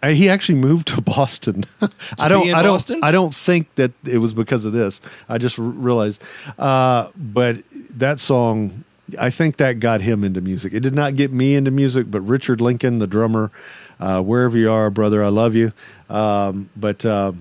he 0.04 0.30
actually 0.30 0.58
moved 0.58 0.88
to 0.90 1.02
Boston. 1.16 1.66
I 2.20 2.30
don't. 2.30 2.44
be 2.44 2.50
in 2.50 2.56
I 2.56 2.64
don't. 2.64 2.74
Boston? 2.74 3.00
I 3.04 3.12
don't 3.12 3.36
think 3.36 3.74
that 3.76 3.92
it 4.06 4.20
was 4.20 4.34
because 4.34 4.64
of 4.66 4.74
this. 4.74 5.02
I 5.28 5.38
just 5.38 5.60
r- 5.60 5.66
realized. 5.66 6.24
Uh, 6.58 7.10
but 7.18 7.58
that 7.98 8.20
song, 8.22 8.84
I 9.20 9.30
think 9.30 9.58
that 9.58 9.80
got 9.80 10.02
him 10.02 10.24
into 10.24 10.40
music. 10.42 10.74
It 10.74 10.80
did 10.82 10.94
not 10.94 11.16
get 11.16 11.32
me 11.34 11.56
into 11.56 11.72
music, 11.72 12.10
but 12.10 12.22
Richard 12.22 12.62
Lincoln, 12.62 13.00
the 13.00 13.08
drummer, 13.08 13.52
uh, 14.00 14.22
wherever 14.22 14.58
you 14.58 14.72
are, 14.72 14.90
brother, 14.90 15.22
I 15.24 15.28
love 15.30 15.54
you. 15.56 15.74
Um, 16.10 16.70
but 16.78 17.06
uh, 17.06 17.34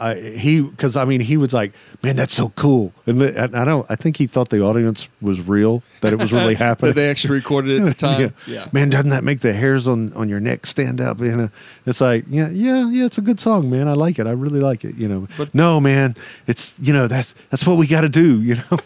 I, 0.00 0.14
he 0.14 0.62
because 0.62 0.96
I 0.96 1.04
mean 1.04 1.20
he 1.20 1.36
was 1.36 1.52
like, 1.52 1.72
man, 2.02 2.16
that's 2.16 2.34
so 2.34 2.48
cool, 2.56 2.92
and, 3.06 3.20
and 3.22 3.54
I 3.54 3.64
don't. 3.64 3.84
I 3.90 3.96
think 3.96 4.16
he 4.16 4.26
thought 4.26 4.48
the 4.48 4.62
audience 4.62 5.08
was 5.20 5.40
real, 5.40 5.82
that 6.00 6.12
it 6.12 6.18
was 6.18 6.32
really 6.32 6.54
happening. 6.66 6.90
That 6.94 7.00
they 7.00 7.10
actually 7.10 7.34
recorded 7.34 7.72
it 7.72 7.80
at 7.82 7.84
the 7.84 7.94
time. 8.06 8.34
yeah. 8.46 8.68
man, 8.72 8.88
doesn't 8.90 9.10
that 9.10 9.24
make 9.24 9.40
the 9.40 9.52
hairs 9.52 9.86
on 9.86 10.12
on 10.14 10.28
your 10.28 10.40
neck 10.40 10.64
stand 10.66 11.00
up? 11.00 11.20
You 11.20 11.36
know, 11.36 11.50
it's 11.86 12.00
like, 12.00 12.24
yeah, 12.30 12.48
yeah, 12.48 12.88
yeah, 12.88 13.04
it's 13.04 13.18
a 13.18 13.20
good 13.20 13.38
song, 13.38 13.68
man. 13.70 13.86
I 13.88 13.92
like 13.92 14.18
it. 14.18 14.26
I 14.26 14.30
really 14.32 14.60
like 14.60 14.84
it. 14.84 14.96
You 14.96 15.08
know, 15.08 15.28
But- 15.36 15.54
no, 15.54 15.80
man, 15.80 16.16
it's 16.46 16.74
you 16.80 16.92
know 16.92 17.06
that's 17.06 17.34
that's 17.50 17.66
what 17.66 17.76
we 17.76 17.86
got 17.86 18.00
to 18.02 18.08
do. 18.08 18.40
You 18.50 18.56
know, 18.56 18.78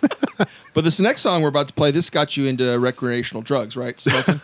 But 0.75 0.83
this 0.83 0.99
next 0.99 1.23
song 1.23 1.43
we're 1.43 1.49
about 1.49 1.69
to 1.69 1.73
play, 1.75 1.93
this 1.93 2.11
got 2.11 2.37
you 2.37 2.47
into 2.47 2.77
recreational 2.81 3.41
drugs, 3.43 3.77
right? 3.77 3.99
Smoking, 4.01 4.41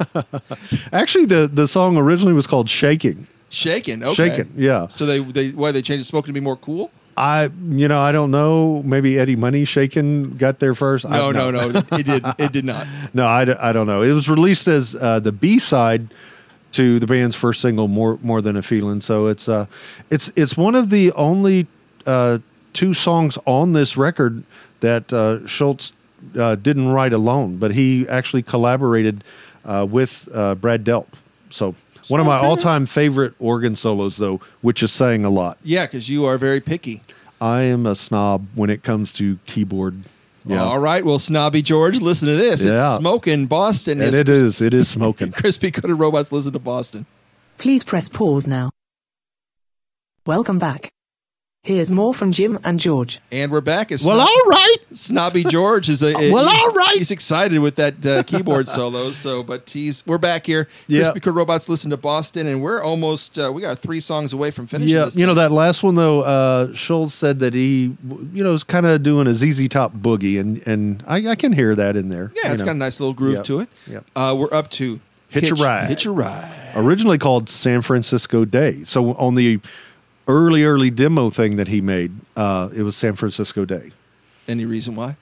actually, 0.92 1.24
the 1.26 1.50
the 1.52 1.66
song 1.66 1.96
originally 1.96 2.32
was 2.34 2.46
called 2.46 2.68
"Shaking." 2.70 3.26
Shaking, 3.50 4.02
okay. 4.04 4.14
Shaking, 4.14 4.52
yeah. 4.56 4.86
So 4.88 5.04
they 5.06 5.18
they 5.18 5.50
why 5.50 5.72
they 5.72 5.82
changed 5.82 6.00
the 6.02 6.06
smoking 6.06 6.28
to 6.32 6.40
be 6.40 6.42
more 6.44 6.56
cool? 6.56 6.90
I, 7.16 7.50
you 7.68 7.88
know, 7.88 8.00
I 8.00 8.12
don't 8.12 8.30
know. 8.30 8.82
Maybe 8.84 9.18
Eddie 9.18 9.36
Money 9.36 9.64
Shaking 9.66 10.36
got 10.38 10.58
there 10.60 10.74
first. 10.74 11.04
I- 11.04 11.10
No, 11.18 11.30
no, 11.32 11.50
no, 11.50 11.68
it 11.92 12.06
did 12.06 12.24
it 12.38 12.52
did 12.52 12.64
not. 12.64 12.86
No, 13.12 13.26
I, 13.26 13.42
I 13.68 13.72
don't 13.72 13.86
know. 13.86 14.00
It 14.02 14.12
was 14.12 14.28
released 14.28 14.68
as 14.68 14.94
uh, 14.94 15.18
the 15.20 15.32
B 15.32 15.58
side 15.58 16.14
to 16.72 16.98
the 17.00 17.06
band's 17.06 17.34
first 17.36 17.60
single, 17.60 17.88
"More 17.88 18.18
More 18.22 18.40
Than 18.40 18.56
a 18.56 18.62
Feeling." 18.62 19.00
So 19.00 19.26
it's 19.26 19.48
uh, 19.48 19.66
it's 20.10 20.32
it's 20.36 20.56
one 20.56 20.76
of 20.76 20.88
the 20.90 21.10
only 21.12 21.66
uh, 22.06 22.38
two 22.72 22.94
songs 22.94 23.36
on 23.44 23.72
this 23.72 23.96
record 23.96 24.44
that 24.78 25.12
uh, 25.12 25.40
Scholz 25.46 25.92
uh, 26.38 26.54
didn't 26.54 26.88
write 26.88 27.12
alone, 27.12 27.56
but 27.56 27.72
he 27.72 28.08
actually 28.08 28.42
collaborated 28.42 29.24
uh, 29.64 29.84
with 29.90 30.28
uh, 30.32 30.54
Brad 30.54 30.84
Delp. 30.84 31.08
So 31.50 31.74
one 32.08 32.20
of 32.20 32.26
my 32.26 32.38
all-time 32.38 32.86
favorite 32.86 33.34
organ 33.38 33.76
solos, 33.76 34.16
though, 34.16 34.40
which 34.60 34.82
is 34.82 34.92
saying 34.92 35.24
a 35.24 35.30
lot. 35.30 35.58
Yeah, 35.62 35.86
because 35.86 36.08
you 36.08 36.24
are 36.24 36.38
very 36.38 36.60
picky. 36.60 37.02
I 37.40 37.62
am 37.62 37.86
a 37.86 37.94
snob 37.94 38.46
when 38.54 38.70
it 38.70 38.82
comes 38.82 39.12
to 39.14 39.38
keyboard. 39.46 40.02
Yeah, 40.46 40.62
All 40.62 40.78
right, 40.78 41.04
well, 41.04 41.18
Snobby 41.18 41.60
George, 41.62 42.00
listen 42.00 42.26
to 42.28 42.34
this. 42.34 42.64
Yeah. 42.64 42.72
It's 42.94 42.98
smoking 43.00 43.46
Boston. 43.46 44.00
and 44.00 44.14
it 44.14 44.28
is 44.28 44.60
it 44.60 44.72
is 44.72 44.88
smoking. 44.88 45.32
Crispy 45.32 45.70
Coated 45.70 45.98
Robots 45.98 46.32
listen 46.32 46.52
to 46.52 46.58
Boston. 46.58 47.04
Please 47.58 47.84
press 47.84 48.08
pause 48.08 48.46
now. 48.46 48.70
Welcome 50.26 50.58
back. 50.58 50.90
Here's 51.62 51.92
more 51.92 52.14
from 52.14 52.32
Jim 52.32 52.58
and 52.64 52.80
George. 52.80 53.20
And 53.30 53.52
we're 53.52 53.60
back. 53.60 53.92
It's 53.92 54.02
well, 54.02 54.16
Snob- 54.16 54.28
all 54.28 54.50
right. 54.50 54.76
Snobby 54.92 55.44
George 55.44 55.90
is 55.90 56.02
a 56.02 56.14
Well, 56.32 56.48
he- 56.48 56.58
all 56.58 56.72
right. 56.72 56.96
He's 56.96 57.10
excited 57.10 57.58
with 57.58 57.74
that 57.74 58.06
uh, 58.06 58.22
keyboard 58.22 58.66
solo. 58.66 59.12
So, 59.12 59.42
but 59.42 59.68
he's 59.68 60.02
we're 60.06 60.16
back 60.16 60.46
here. 60.46 60.68
Yeah. 60.86 61.00
Crispy 61.02 61.20
Coated 61.20 61.36
Robots 61.36 61.68
listen 61.68 61.90
to 61.90 61.98
Boston, 61.98 62.46
and 62.46 62.62
we're 62.62 62.82
almost 62.82 63.38
uh, 63.38 63.52
we 63.54 63.60
got 63.60 63.78
three 63.78 64.00
songs 64.00 64.32
away 64.32 64.50
from 64.50 64.66
finishing. 64.68 64.96
Yeah, 64.96 65.04
this 65.04 65.16
you 65.16 65.26
know 65.26 65.34
that 65.34 65.52
last 65.52 65.82
one 65.82 65.96
though. 65.96 66.22
Uh, 66.22 66.68
Scholz 66.68 67.10
said 67.10 67.40
that 67.40 67.52
he, 67.52 67.94
you 68.32 68.42
know, 68.42 68.54
is 68.54 68.64
kind 68.64 68.86
of 68.86 69.02
doing 69.02 69.26
a 69.26 69.34
ZZ 69.34 69.68
Top 69.68 69.92
boogie, 69.92 70.40
and 70.40 70.66
and 70.66 71.04
I, 71.06 71.28
I 71.28 71.34
can 71.34 71.52
hear 71.52 71.74
that 71.74 71.94
in 71.94 72.08
there. 72.08 72.32
Yeah, 72.36 72.48
you 72.48 72.54
it's 72.54 72.62
know. 72.62 72.68
got 72.68 72.76
a 72.76 72.78
nice 72.78 73.00
little 73.00 73.12
groove 73.14 73.34
Yep. 73.34 73.44
to 73.44 73.60
it. 73.60 73.68
Yep. 73.86 74.06
Uh, 74.16 74.34
we're 74.38 74.54
up 74.54 74.70
to 74.70 74.98
Hitch 75.28 75.50
a 75.50 75.54
Ride. 75.56 75.90
Hitch 75.90 76.06
a 76.06 76.10
ride. 76.10 76.72
originally 76.74 77.18
called 77.18 77.50
San 77.50 77.82
Francisco 77.82 78.46
Day. 78.46 78.82
So 78.84 79.12
on 79.16 79.34
the 79.34 79.60
early 80.30 80.64
early 80.64 80.90
demo 80.90 81.30
thing 81.30 81.56
that 81.56 81.68
he 81.68 81.80
made, 81.80 82.12
uh, 82.36 82.68
it 82.74 82.82
was 82.82 82.96
San 82.96 83.14
Francisco 83.16 83.64
Day. 83.64 83.90
Any 84.48 84.64
reason 84.64 84.94
why? 84.94 85.16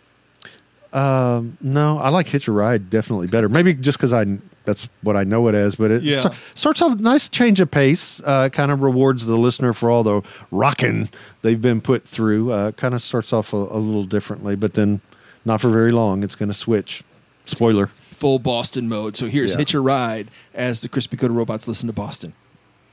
Um, 0.93 1.59
no, 1.61 1.99
I 1.99 2.09
like 2.09 2.29
Hitch 2.29 2.49
a 2.49 2.53
Ride 2.53 2.89
definitely 2.89 3.27
better. 3.27 3.49
Maybe 3.49 3.75
just 3.75 3.99
because 3.99 4.13
I 4.13 4.25
that's 4.65 4.89
what 5.03 5.17
I 5.17 5.25
know 5.25 5.47
it 5.49 5.55
as. 5.55 5.75
But 5.75 5.91
it 5.91 6.03
Yeah. 6.03 6.21
sta- 6.21 6.35
starts 6.55 6.81
off 6.83 6.99
nice 6.99 7.29
change 7.29 7.61
of 7.61 7.71
pace. 7.71 8.21
Uh, 8.25 8.49
kind 8.49 8.71
of 8.73 8.81
rewards 8.81 9.27
the 9.27 9.37
listener 9.37 9.73
for 9.75 9.91
all 9.91 10.03
the 10.03 10.23
rocking 10.51 11.11
they've 11.43 11.61
been 11.61 11.81
put 11.81 12.07
through. 12.07 12.53
Uh, 12.53 12.73
kind 12.73 12.95
of 12.95 13.03
starts 13.03 13.33
off 13.33 13.53
a, 13.53 13.57
a 13.57 13.79
little 13.79 14.05
differently, 14.05 14.57
but 14.57 14.75
then 14.75 15.01
not 15.45 15.61
for 15.61 15.69
very 15.71 15.93
long. 15.93 16.23
It's 16.23 16.35
going 16.35 16.49
to 16.49 16.55
switch. 16.55 17.03
Spoiler. 17.45 17.91
Full 18.11 18.39
Boston 18.39 18.89
mode. 18.89 19.17
So 19.17 19.27
here's 19.27 19.53
Yeah. 19.53 19.59
Hitch 19.59 19.75
a 19.75 19.81
Ride 19.81 20.29
as 20.55 20.81
the 20.81 20.89
Crispy 20.89 21.17
Coated 21.17 21.37
Robots 21.37 21.69
listen 21.69 21.87
to 21.87 21.93
Boston. 21.93 22.33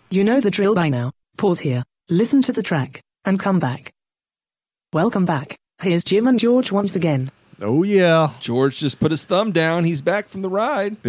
You 0.10 0.24
know 0.24 0.40
the 0.40 0.52
drill 0.52 0.76
by 0.76 0.88
now. 0.90 1.12
Pause 1.38 1.60
here, 1.62 1.84
listen 2.10 2.42
to 2.44 2.54
the 2.54 2.64
track, 2.64 3.02
and 3.24 3.40
come 3.40 3.60
back. 3.60 3.92
Welcome 4.94 5.26
back. 5.26 5.56
Here's 5.82 6.04
Jim 6.04 6.28
and 6.28 6.40
George 6.40 6.72
once 6.72 6.96
again. 6.96 7.32
Oh 7.62 7.84
yeah, 7.84 8.32
George 8.42 8.78
just 8.80 9.00
put 9.00 9.12
his 9.12 9.24
thumb 9.24 9.52
down. 9.52 9.86
He's 9.86 10.02
back 10.02 10.28
from 10.28 10.42
the 10.42 10.50
ride. 10.50 10.98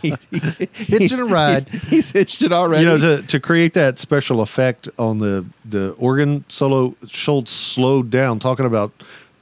He- 0.00 0.14
he's, 0.30 0.54
Hitching 0.72 1.20
a 1.20 1.24
ride. 1.26 1.68
He's, 1.68 1.82
he's 1.90 2.10
hitched 2.12 2.42
it 2.42 2.52
already. 2.52 2.82
you 2.82 2.88
know 2.88 2.98
to 2.98 3.22
to 3.26 3.38
create 3.38 3.74
that 3.74 3.98
special 4.00 4.40
effect 4.40 4.88
on 4.98 5.18
the 5.18 5.44
the 5.64 5.92
organ 5.92 6.44
solo. 6.48 6.96
Scholz 7.04 7.48
slowed 7.48 8.10
down. 8.10 8.38
Talking 8.40 8.66
about 8.66 8.90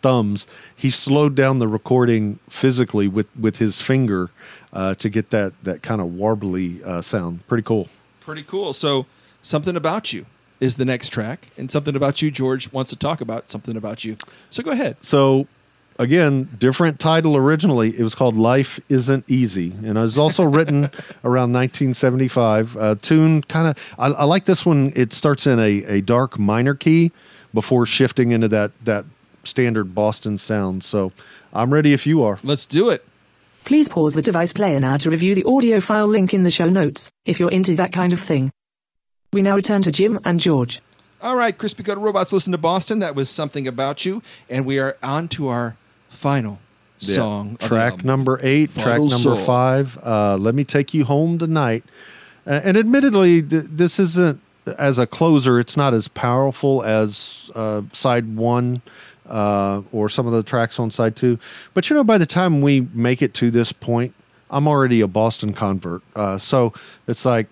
thumbs, 0.03 0.47
he 0.77 0.90
slowed 0.90 1.35
down 1.35 1.61
the 1.61 1.68
recording 1.68 2.40
physically 2.51 3.09
with 3.09 3.27
with 3.38 3.57
his 3.57 3.81
finger 3.81 4.29
uh, 4.75 4.97
to 4.97 5.09
get 5.09 5.31
that 5.31 5.53
that 5.62 5.83
kind 5.83 6.01
of 6.03 6.09
warbly 6.09 6.83
uh, 6.85 7.01
sound. 7.01 7.47
Pretty 7.47 7.62
cool. 7.62 7.88
Pretty 8.21 8.42
cool. 8.42 8.73
So, 8.75 9.07
something 9.40 9.77
about 9.77 10.12
you 10.12 10.27
is 10.61 10.77
the 10.77 10.85
next 10.85 11.09
track, 11.09 11.49
and 11.57 11.70
something 11.70 11.96
about 11.96 12.23
you, 12.23 12.31
George 12.31 12.70
wants 12.73 12.90
to 12.90 12.96
talk 12.96 13.20
about 13.20 13.51
something 13.51 13.77
about 13.77 14.05
you. 14.05 14.16
So 14.51 14.62
go 14.62 14.70
ahead. 14.70 14.96
So 15.01 15.46
again, 15.99 16.49
different 16.59 16.99
title 16.99 17.37
originally. 17.37 17.90
It 17.90 18.03
was 18.03 18.14
called 18.14 18.37
Life 18.37 18.81
Isn't 18.88 19.31
Easy. 19.31 19.73
And 19.85 19.96
it 19.99 20.01
was 20.01 20.18
also 20.18 20.42
written 20.57 20.85
around 21.25 21.53
1975. 21.53 22.77
Uh, 22.77 22.94
tune 22.96 23.42
kind 23.42 23.68
of, 23.68 23.94
I, 23.99 24.09
I 24.09 24.25
like 24.25 24.46
this 24.46 24.66
one. 24.66 24.92
It 24.96 25.12
starts 25.12 25.46
in 25.46 25.59
a, 25.59 25.85
a 25.85 26.01
dark 26.01 26.38
minor 26.38 26.75
key 26.75 27.12
before 27.53 27.87
shifting 27.87 28.33
into 28.33 28.49
that, 28.49 28.73
that 28.85 29.05
standard 29.44 29.94
Boston 29.94 30.38
sound. 30.38 30.85
So 30.85 31.12
I'm 31.53 31.73
ready 31.73 31.92
if 31.92 32.07
you 32.07 32.23
are. 32.23 32.38
Let's 32.42 32.66
do 32.66 32.90
it. 32.90 33.05
Please 33.64 33.88
pause 33.88 34.14
the 34.14 34.23
device 34.23 34.53
player 34.53 34.81
now 34.81 34.96
to 34.96 35.11
review 35.11 35.35
the 35.35 35.44
audio 35.44 35.81
file 35.81 36.07
link 36.07 36.33
in 36.33 36.42
the 36.42 36.51
show 36.51 36.70
notes, 36.70 37.11
if 37.27 37.38
you're 37.38 37.51
into 37.51 37.77
that 37.77 37.92
kind 37.92 38.12
of 38.12 38.18
thing. 38.18 38.51
We 39.33 39.43
now 39.43 39.55
return 39.55 39.83
to 39.83 39.93
Jim 39.93 40.19
and 40.25 40.40
George. 40.40 40.81
All 41.23 41.37
right, 41.37 41.57
Crispy 41.57 41.85
Coated 41.85 42.03
Robots, 42.03 42.33
listen 42.33 42.51
to 42.51 42.59
Boston. 42.59 42.99
That 42.99 43.14
was 43.14 43.31
something 43.31 43.69
about 43.69 44.05
you, 44.05 44.23
and 44.49 44.66
we 44.66 44.81
are 44.81 44.97
on 45.05 45.29
to 45.29 45.47
our 45.47 45.77
final 46.09 46.59
song. 46.99 47.57
Track 47.59 48.03
number 48.03 48.40
eight, 48.43 48.71
Final 48.71 49.09
track 49.09 49.23
number 49.23 49.37
Soul. 49.37 49.45
five. 49.47 49.97
Uh, 50.03 50.37
Let 50.37 50.57
me 50.57 50.64
take 50.64 50.93
you 50.95 51.05
home 51.05 51.38
tonight. 51.38 51.85
Uh, 52.45 52.61
and 52.64 52.77
admittedly, 52.77 53.40
th- 53.40 53.66
this 53.69 54.01
isn't 54.01 54.40
as 54.79 54.99
a 54.99 55.07
closer. 55.07 55.61
It's 55.61 55.77
not 55.77 55.95
as 55.95 56.09
powerful 56.09 56.83
as 56.83 57.53
uh, 57.55 57.83
side 57.93 58.35
one 58.35 58.83
uh, 59.29 59.83
or 59.93 60.09
some 60.09 60.27
of 60.27 60.33
the 60.33 60.43
tracks 60.43 60.81
on 60.81 60.90
side 60.90 61.14
two. 61.14 61.38
But 61.73 61.88
you 61.88 61.95
know, 61.95 62.03
by 62.03 62.19
the 62.19 62.27
time 62.27 62.62
we 62.62 62.81
make 62.95 63.23
it 63.23 63.35
to 63.35 63.53
this 63.53 63.71
point, 63.71 64.12
I'm 64.51 64.66
already 64.66 65.01
a 65.03 65.07
Boston 65.07 65.53
convert. 65.55 66.03
Uh, 66.16 66.38
so 66.38 66.73
it's 67.07 67.25
like 67.25 67.47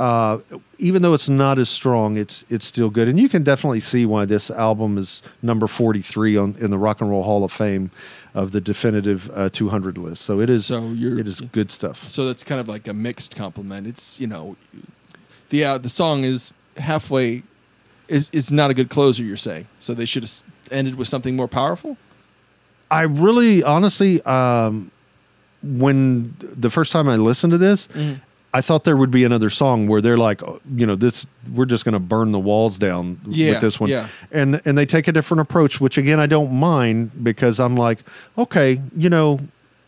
uh, 0.00 0.38
even 0.78 1.02
though 1.02 1.14
it's 1.14 1.28
not 1.28 1.58
as 1.58 1.68
strong, 1.68 2.16
it's 2.16 2.44
it's 2.48 2.64
still 2.66 2.90
good, 2.90 3.08
and 3.08 3.18
you 3.18 3.28
can 3.28 3.42
definitely 3.42 3.80
see 3.80 4.06
why 4.06 4.24
this 4.24 4.50
album 4.50 4.96
is 4.98 5.22
number 5.42 5.66
forty 5.66 6.00
three 6.02 6.36
on 6.36 6.54
in 6.60 6.70
the 6.70 6.78
Rock 6.78 7.00
and 7.00 7.10
Roll 7.10 7.22
Hall 7.24 7.44
of 7.44 7.52
Fame 7.52 7.90
of 8.34 8.52
the 8.52 8.60
definitive 8.60 9.28
uh, 9.34 9.48
200 9.50 9.98
list. 9.98 10.22
So 10.22 10.38
it 10.38 10.48
is 10.50 10.66
So 10.66 10.90
you're- 10.90 11.18
it 11.20 11.26
is 11.26 11.40
good 11.40 11.70
stuff. 11.72 12.08
So 12.08 12.26
that's 12.26 12.44
kind 12.44 12.60
of 12.60 12.68
like 12.68 12.86
a 12.86 12.92
mixed 12.92 13.34
compliment. 13.34 13.86
It's 13.86 14.20
you 14.20 14.26
know, 14.28 14.56
the 15.48 15.64
uh, 15.64 15.78
the 15.78 15.88
song 15.88 16.22
is 16.24 16.52
halfway 16.76 17.42
is 18.06 18.30
is 18.32 18.52
not 18.52 18.70
a 18.70 18.74
good 18.74 18.90
closer. 18.90 19.24
You're 19.24 19.36
saying 19.36 19.66
so 19.80 19.94
they 19.94 20.04
should 20.04 20.22
have 20.22 20.42
ended 20.70 20.94
with 20.94 21.08
something 21.08 21.34
more 21.34 21.48
powerful. 21.48 21.96
I 22.90 23.02
really, 23.02 23.62
honestly, 23.64 24.22
um, 24.22 24.90
when 25.62 26.34
the 26.40 26.70
first 26.70 26.92
time 26.92 27.08
I 27.08 27.16
listened 27.16 27.50
to 27.50 27.58
this, 27.58 27.88
I 28.54 28.62
thought 28.62 28.84
there 28.84 28.96
would 28.96 29.10
be 29.10 29.24
another 29.24 29.50
song 29.50 29.88
where 29.88 30.00
they're 30.00 30.16
like, 30.16 30.42
oh, 30.42 30.58
you 30.74 30.86
know, 30.86 30.96
this 30.96 31.26
we're 31.52 31.66
just 31.66 31.84
going 31.84 31.92
to 31.92 32.00
burn 32.00 32.30
the 32.30 32.38
walls 32.38 32.78
down 32.78 33.20
Yeah, 33.26 33.52
with 33.52 33.60
this 33.60 33.78
one, 33.80 33.90
yeah. 33.90 34.08
and 34.32 34.60
and 34.64 34.76
they 34.78 34.86
take 34.86 35.06
a 35.08 35.12
different 35.12 35.42
approach, 35.42 35.80
which 35.80 35.98
again 35.98 36.18
I 36.18 36.26
don't 36.26 36.52
mind 36.52 37.22
because 37.22 37.60
I'm 37.60 37.76
like, 37.76 37.98
okay, 38.38 38.80
you 38.96 39.10
know, 39.10 39.38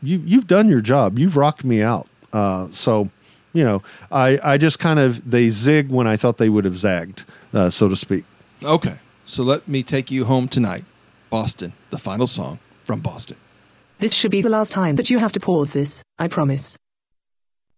you 0.03 0.23
you've 0.27 0.47
done 0.47 0.69
your 0.69 0.81
job, 0.83 1.19
you've 1.19 1.37
rocked 1.37 1.65
me 1.65 1.83
out, 1.83 2.07
uh, 2.33 2.69
so 2.73 3.09
you 3.55 3.65
know, 3.65 3.83
I 4.13 4.39
I 4.43 4.59
just 4.59 4.79
kind 4.79 4.99
of 5.01 5.29
they 5.31 5.49
zig 5.51 5.89
when 5.89 6.07
I 6.07 6.17
thought 6.17 6.37
they 6.39 6.51
would 6.51 6.65
have 6.67 6.77
zagged, 6.77 7.25
uh, 7.55 7.71
so 7.71 7.89
to 7.89 7.97
speak. 7.97 8.25
Okay, 8.63 8.99
so 9.25 9.43
let 9.43 9.67
me 9.67 9.83
take 9.83 10.11
you 10.11 10.27
home 10.27 10.49
tonight, 10.49 10.85
Boston. 11.31 11.73
The 11.89 11.99
final 11.99 12.27
song 12.27 12.59
from 12.85 13.01
Boston. 13.01 13.39
This 13.99 14.15
should 14.15 14.31
be 14.31 14.43
the 14.43 14.51
last 14.51 14.73
time 14.73 14.97
that 14.97 15.09
you 15.11 15.19
have 15.19 15.33
to 15.33 15.41
pause 15.41 15.73
this, 15.73 16.03
I 16.19 16.29
promise. 16.29 16.77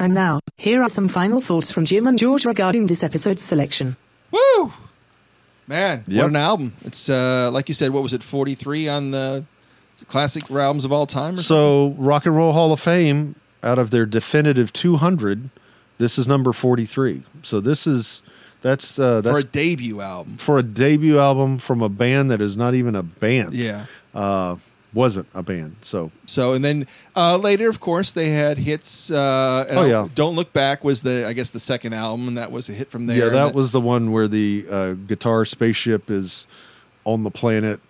And 0.03 0.15
now, 0.15 0.41
here 0.57 0.83
are 0.83 0.89
some 0.89 1.07
final 1.07 1.41
thoughts 1.41 1.71
from 1.71 1.85
Jim 1.85 2.09
and 2.09 2.19
George 2.19 2.45
regarding 2.45 2.87
this 2.89 3.05
episode's 3.05 3.41
selection. 3.43 3.97
Woo! 4.33 4.73
Man, 5.69 6.03
Yep. 6.09 6.23
what 6.25 6.31
an 6.31 6.37
album! 6.37 6.73
It's 6.85 7.09
uh, 7.09 7.51
like 7.53 7.69
you 7.69 7.75
said. 7.75 7.93
What 7.93 8.03
was 8.03 8.13
it? 8.13 8.21
Forty 8.25 8.57
three 8.57 8.89
on 8.89 9.13
the 9.13 9.45
classic 10.09 10.51
albums 10.51 10.85
of 10.85 10.91
all 10.91 11.07
time. 11.07 11.35
Or 11.35 11.43
So, 11.43 11.95
Rock 11.99 12.27
and 12.27 12.37
Roll 12.37 12.53
Hall 12.53 12.73
of 12.73 12.81
Fame, 12.81 13.37
out 13.63 13.79
of 13.79 13.93
their 13.93 14.05
definitive 14.05 14.73
200, 14.73 15.51
this 15.99 16.19
is 16.19 16.27
number 16.27 16.53
43. 16.53 17.23
So 17.45 17.61
this 17.61 17.87
is 17.87 18.23
That's 18.61 18.99
uh, 18.99 19.23
for 19.23 19.39
a 19.39 19.45
debut 19.45 20.01
album. 20.01 20.37
for 20.39 20.59
a 20.59 20.65
debut 20.65 21.21
album 21.21 21.59
from 21.59 21.81
a 21.81 21.89
band 21.89 22.29
that 22.33 22.41
is 22.41 22.57
not 22.57 22.75
even 22.75 22.97
a 22.97 23.05
band. 23.05 23.55
Yeah. 23.55 23.87
uh, 24.13 24.57
wasn't 24.95 25.27
a 25.35 25.43
band. 25.43 25.77
So 25.83 26.11
So 26.27 26.53
and 26.53 26.65
then 26.65 26.87
uh, 27.17 27.37
later, 27.37 27.69
of 27.69 27.81
course, 27.81 28.13
they 28.13 28.29
had 28.31 28.59
hits. 28.59 29.11
Uh, 29.11 29.67
Oh, 29.71 29.85
yeah. 29.87 30.09
"Don't 30.15 30.37
Look 30.37 30.53
Back" 30.53 30.85
was 30.85 31.03
the 31.03 31.27
I 31.27 31.33
guess 31.33 31.51
the 31.51 31.61
second 31.61 31.93
album, 31.95 32.29
and 32.29 32.37
that 32.39 32.53
was 32.53 32.69
a 32.69 32.73
hit 32.73 32.91
from 32.91 33.07
there. 33.07 33.17
yeah, 33.17 33.29
that 33.31 33.55
was 33.55 33.73
the 33.73 33.81
one 33.81 34.13
where 34.13 34.29
the 34.29 34.67
uh, 34.71 34.93
guitar 34.93 35.45
spaceship 35.45 36.11
is 36.11 36.47
on 37.05 37.23
the 37.25 37.31
planet, 37.31 37.81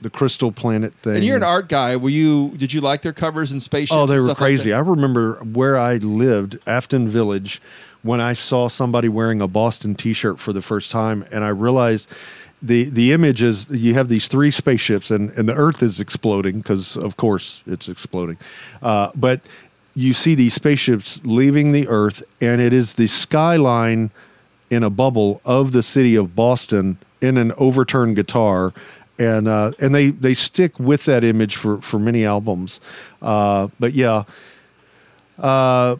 the 0.00 0.10
crystal 0.10 0.52
planet 0.52 0.94
thing. 0.94 1.16
And 1.16 1.24
you're 1.24 1.36
an 1.36 1.42
art 1.42 1.68
guy. 1.68 1.96
Were 1.96 2.08
you? 2.08 2.50
Did 2.56 2.72
you 2.72 2.80
like 2.80 3.02
their 3.02 3.12
covers 3.12 3.52
and 3.52 3.62
spaceships? 3.62 3.96
Oh, 3.96 4.06
they 4.06 4.14
were 4.16 4.20
like 4.28 4.36
crazy. 4.36 4.70
that? 4.70 4.76
I 4.76 4.80
remember 4.80 5.34
where 5.44 5.76
I 5.76 5.96
lived, 5.96 6.58
Afton 6.66 7.08
Village, 7.08 7.60
when 8.02 8.20
I 8.20 8.32
saw 8.34 8.68
somebody 8.68 9.08
wearing 9.08 9.40
a 9.42 9.48
Boston 9.48 9.94
T-shirt 9.94 10.38
for 10.40 10.52
the 10.52 10.62
first 10.62 10.90
time, 10.90 11.24
and 11.30 11.44
I 11.44 11.48
realized 11.48 12.08
the 12.62 12.84
the 12.84 13.12
image 13.12 13.42
is 13.42 13.68
you 13.70 13.94
have 13.94 14.08
these 14.08 14.28
three 14.28 14.50
spaceships, 14.50 15.10
and 15.10 15.30
and 15.38 15.48
the 15.48 15.54
Earth 15.54 15.82
is 15.82 16.00
exploding 16.00 16.58
because, 16.58 16.96
of 16.96 17.16
course, 17.16 17.62
it's 17.66 17.88
exploding, 17.88 18.38
uh, 18.82 19.10
but 19.14 19.40
you 19.94 20.12
see 20.12 20.34
these 20.34 20.54
spaceships 20.54 21.20
leaving 21.24 21.72
the 21.72 21.86
Earth, 21.88 22.22
and 22.40 22.60
it 22.60 22.72
is 22.72 22.94
the 22.94 23.08
skyline 23.08 24.10
in 24.70 24.82
a 24.82 24.90
bubble 24.90 25.40
of 25.44 25.72
the 25.72 25.82
city 25.82 26.16
of 26.16 26.34
Boston 26.34 26.96
in 27.20 27.36
an 27.36 27.52
overturned 27.58 28.16
guitar. 28.16 28.72
And 29.18 29.46
uh, 29.46 29.72
and 29.78 29.94
they, 29.94 30.08
they 30.08 30.34
stick 30.34 30.80
with 30.80 31.04
that 31.04 31.22
image 31.22 31.54
for, 31.56 31.82
for 31.82 31.98
many 31.98 32.24
albums, 32.24 32.80
uh, 33.20 33.68
but 33.78 33.92
yeah, 33.92 34.24
uh, 35.38 35.96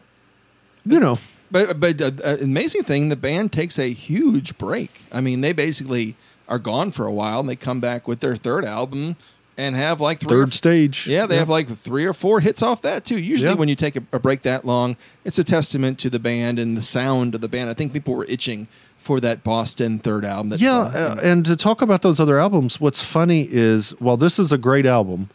you 0.83 0.99
know, 0.99 1.19
But 1.53 1.79
but 1.79 2.01
uh, 2.01 2.37
amazing 2.41 2.83
thing, 2.83 3.09
the 3.09 3.15
band 3.15 3.51
takes 3.51 3.77
a 3.77 3.93
huge 3.93 4.57
break. 4.57 4.89
I 5.11 5.21
mean, 5.21 5.41
they 5.41 5.53
basically 5.53 6.15
are 6.47 6.59
gone 6.59 6.91
for 6.91 7.05
a 7.05 7.11
while, 7.11 7.39
and 7.39 7.49
they 7.49 7.55
come 7.55 7.79
back 7.79 8.07
with 8.07 8.19
their 8.19 8.35
third 8.35 8.65
album 8.65 9.15
and 9.57 9.75
have 9.75 10.01
like 10.01 10.19
three 10.19 10.29
third 10.29 10.53
stage. 10.53 11.07
Yeah, 11.07 11.25
they 11.25 11.37
have 11.37 11.49
like 11.49 11.75
three 11.77 12.05
or 12.05 12.13
four 12.13 12.39
hits 12.39 12.61
off 12.61 12.81
that 12.81 13.05
too. 13.05 13.19
Usually, 13.19 13.53
when 13.53 13.69
you 13.69 13.75
take 13.75 13.95
a, 13.95 14.03
a 14.11 14.19
break 14.19 14.41
that 14.43 14.65
long, 14.65 14.97
it's 15.23 15.37
a 15.37 15.43
testament 15.43 15.99
to 15.99 16.09
the 16.09 16.19
band 16.19 16.59
and 16.59 16.75
the 16.75 16.81
sound 16.81 17.35
of 17.35 17.41
the 17.41 17.47
band. 17.47 17.69
I 17.69 17.73
think 17.73 17.93
people 17.93 18.15
were 18.15 18.25
itching 18.25 18.67
for 18.97 19.19
that 19.19 19.43
Boston 19.43 19.99
third 19.99 20.25
album. 20.25 20.49
That 20.49 20.59
yeah, 20.59 20.77
uh, 20.77 21.19
and 21.21 21.45
to 21.45 21.55
talk 21.55 21.81
about 21.81 22.01
those 22.01 22.19
other 22.19 22.39
albums, 22.39 22.79
what's 22.79 23.03
funny 23.03 23.47
is 23.49 23.91
while 23.99 24.17
this 24.17 24.39
is 24.39 24.51
a 24.51 24.57
great 24.57 24.85
album, 24.85 25.29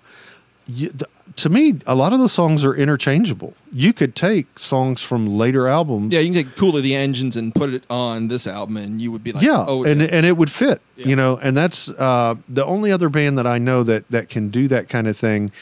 you, 0.67 0.91
to 1.39 1.49
me, 1.49 1.75
a 1.87 1.95
lot 1.95 2.13
of 2.13 2.19
the 2.19 2.29
songs 2.29 2.65
are 2.65 2.75
interchangeable. 2.75 3.55
You 3.73 3.93
could 3.93 4.15
take 4.17 4.59
songs 4.59 5.03
from 5.03 5.27
later 5.39 5.67
albums. 5.69 6.13
yeah, 6.13 6.21
you 6.21 6.33
can 6.33 6.45
take 6.45 6.57
"Cool 6.57 6.77
of 6.77 6.83
the 6.83 6.95
Engines" 6.95 7.37
and 7.37 7.55
put 7.55 7.73
it 7.75 7.85
on 7.91 8.29
this 8.29 8.47
album, 8.47 8.77
and 8.77 9.01
you 9.01 9.13
would 9.13 9.23
be 9.25 9.33
like, 9.33 9.43
yeah, 9.45 9.65
oh, 9.67 9.85
and 9.85 10.01
yeah. 10.01 10.09
and 10.11 10.25
it 10.27 10.37
would 10.37 10.51
fit, 10.51 10.81
Yeah. 10.97 11.07
you 11.09 11.17
know. 11.17 11.39
And 11.43 11.57
that's 11.57 11.89
uh, 11.89 12.35
the 12.49 12.65
only 12.65 12.91
other 12.93 13.09
band 13.09 13.39
that 13.39 13.47
I 13.47 13.59
know 13.59 13.83
that 13.85 14.09
that 14.11 14.29
can 14.29 14.49
do 14.49 14.69
that 14.69 14.89
kind 14.89 15.07
of 15.07 15.17
thing 15.17 15.53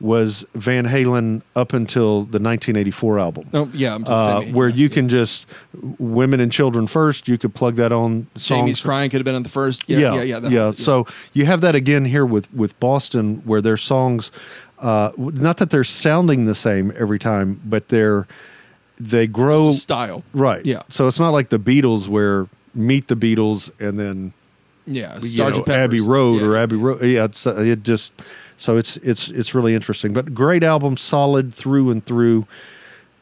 was 0.00 0.44
Van 0.54 0.84
Halen 0.86 1.40
up 1.54 1.72
until 1.72 2.22
the 2.24 2.40
1984 2.40 3.18
album. 3.20 3.48
Oh, 3.54 3.70
yeah, 3.72 3.94
I'm 3.94 4.02
just 4.02 4.12
Uh, 4.12 4.40
saying, 4.40 4.52
where 4.54 4.68
yeah, 4.68 4.74
you 4.74 4.88
yeah. 4.88 4.94
can 4.94 5.08
just 5.08 5.46
women 5.98 6.40
and 6.40 6.50
children 6.50 6.86
first. 6.88 7.28
You 7.28 7.38
could 7.38 7.54
plug 7.54 7.76
that 7.76 7.92
on. 7.92 8.26
Jamie's 8.36 8.80
crying 8.80 9.08
could 9.08 9.18
have 9.20 9.24
been 9.24 9.36
on 9.36 9.44
the 9.44 9.48
first. 9.48 9.84
Yeah, 9.88 9.98
yeah, 9.98 10.22
yeah, 10.22 10.38
yeah. 10.40 10.48
yeah. 10.48 10.72
So 10.72 11.06
you 11.32 11.46
have 11.46 11.60
that 11.62 11.74
again 11.74 12.04
here 12.04 12.26
with 12.26 12.52
with 12.52 12.78
Boston, 12.80 13.40
where 13.44 13.62
their 13.62 13.76
songs, 13.78 14.30
uh, 14.78 15.12
not 15.16 15.58
that 15.58 15.70
they're 15.70 15.84
sounding 15.84 16.44
the 16.44 16.54
same 16.54 16.92
every 16.96 17.18
time, 17.18 17.60
but 17.64 17.88
they're 17.88 18.26
they 18.98 19.26
grow 19.26 19.72
style, 19.72 20.22
right. 20.32 20.64
Yeah. 20.64 20.82
So 20.88 21.08
it's 21.08 21.18
not 21.18 21.30
like 21.30 21.48
the 21.48 21.58
Beatles, 21.58 22.08
where 22.08 22.46
meet 22.74 23.08
the 23.08 23.16
Beatles 23.16 23.70
and 23.80 23.98
then 23.98 24.32
yeah. 24.86 25.14
you 25.16 25.22
Sergeant 25.22 25.66
know, 25.66 25.74
Abbey. 25.74 26.00
Road 26.00 26.40
Yeah. 26.40 26.46
or 26.48 26.56
Abbey 26.56 26.76
Road. 26.76 27.02
Yeah, 27.02 27.24
it's 27.24 27.46
uh, 27.46 27.56
it 27.56 27.82
just 27.82 28.12
so 28.56 28.76
it's 28.76 28.96
it's 28.98 29.28
it's 29.28 29.54
really 29.54 29.74
interesting. 29.74 30.12
But 30.12 30.34
great 30.34 30.62
album, 30.62 30.96
solid 30.96 31.52
through 31.52 31.90
and 31.90 32.04
through. 32.04 32.46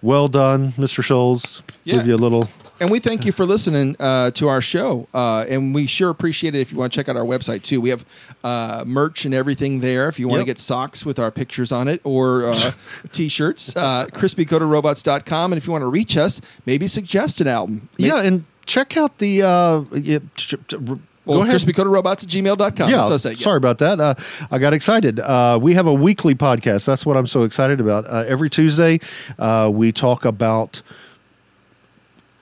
Well 0.03 0.27
done, 0.29 0.73
Mr. 0.73 1.03
Scholz. 1.03 1.63
Yeah. 1.85 1.97
Give 1.97 2.09
you 2.09 2.15
a 2.15 2.17
little. 2.17 2.49
And 2.83 2.91
we 2.91 2.99
thank 2.99 3.25
you 3.25 3.31
for 3.31 3.47
listening 3.47 3.95
uh, 4.01 4.33
to 4.33 4.49
our 4.49 4.61
show. 4.61 5.07
Uh, 5.15 5.47
and 5.49 5.73
we 5.73 5.87
sure 5.87 6.11
appreciate 6.11 6.57
it 6.57 6.61
if 6.61 6.73
you 6.73 6.79
want 6.79 6.93
to 6.93 6.97
check 6.99 7.09
out 7.09 7.17
our 7.17 7.25
website 7.25 7.63
too. 7.63 7.81
We 7.81 7.91
have 7.91 8.05
uh, 8.43 8.83
merch 8.85 9.25
and 9.25 9.33
everything 9.33 9.79
there. 9.79 10.09
If 10.09 10.19
you 10.19 10.27
want 10.27 10.41
Yep. 10.41 10.47
to 10.47 10.51
get 10.51 10.59
socks 10.59 11.07
with 11.07 11.21
our 11.21 11.31
pictures 11.31 11.71
on 11.71 11.87
it 11.87 12.01
or 12.03 12.45
uh, 12.47 12.73
t 13.13 13.29
shirts, 13.29 13.77
uh, 13.77 14.07
crispycoatedrobots.com. 14.07 15.53
And 15.53 15.59
if 15.59 15.67
you 15.67 15.71
want 15.71 15.83
to 15.83 15.87
reach 15.87 16.17
us, 16.17 16.41
maybe 16.67 16.89
suggest 16.89 17.41
an 17.41 17.47
album. 17.47 17.89
Yeah, 17.99 18.21
and 18.21 18.47
check 18.67 18.97
out 18.97 19.19
the. 19.19 19.43
Uh, 19.45 19.83
yeah, 19.93 20.19
ch- 20.35 20.57
go 20.69 20.99
ahead. 21.43 21.55
crispycoatedrobots 21.55 22.25
at 22.25 22.31
gmail.com. 22.31 22.91
Yeah, 22.91 23.07
That's 23.07 23.25
what 23.25 23.27
I 23.27 23.35
sorry 23.35 23.59
about 23.59 23.79
that. 23.79 24.01
Uh, 24.01 24.15
I 24.51 24.59
got 24.59 24.75
excited. 24.75 25.21
Uh, 25.21 25.57
we 25.63 25.75
have 25.75 25.87
a 25.87 25.95
weekly 25.95 26.35
podcast. 26.35 26.85
That's 26.87 27.07
what 27.07 27.17
I'm 27.17 27.29
so 27.29 27.45
excited 27.45 27.81
about. 27.81 28.07
Uh, 28.09 28.25
every 28.27 28.51
Tuesday, 28.51 28.99
uh, 29.39 29.71
we 29.73 29.93
talk 29.93 30.25
about 30.25 30.83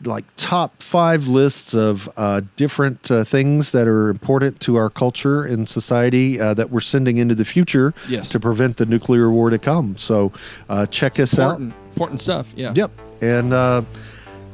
like 0.04 0.24
top 0.36 0.82
five 0.82 1.26
lists 1.28 1.74
of 1.74 2.08
uh, 2.16 2.40
different 2.56 3.10
uh, 3.10 3.22
things 3.24 3.72
that 3.72 3.86
are 3.86 4.08
important 4.08 4.60
to 4.60 4.76
our 4.76 4.88
culture 4.90 5.44
and 5.44 5.68
society 5.68 6.40
uh, 6.40 6.54
that 6.54 6.70
we're 6.70 6.80
sending 6.80 7.18
into 7.18 7.34
the 7.34 7.44
future 7.44 7.92
Yes. 8.08 8.30
to 8.30 8.40
prevent 8.40 8.76
the 8.78 8.86
nuclear 8.86 9.30
war 9.30 9.50
to 9.50 9.58
come. 9.58 9.96
So 9.96 10.32
uh, 10.68 10.86
check 10.86 11.20
us 11.20 11.38
out. 11.38 11.60
Important, 11.60 11.74
important 11.92 12.20
stuff. 12.20 12.52
Yeah. 12.56 12.72
Yep. 12.74 12.90
And 13.20 13.52
uh, 13.52 13.82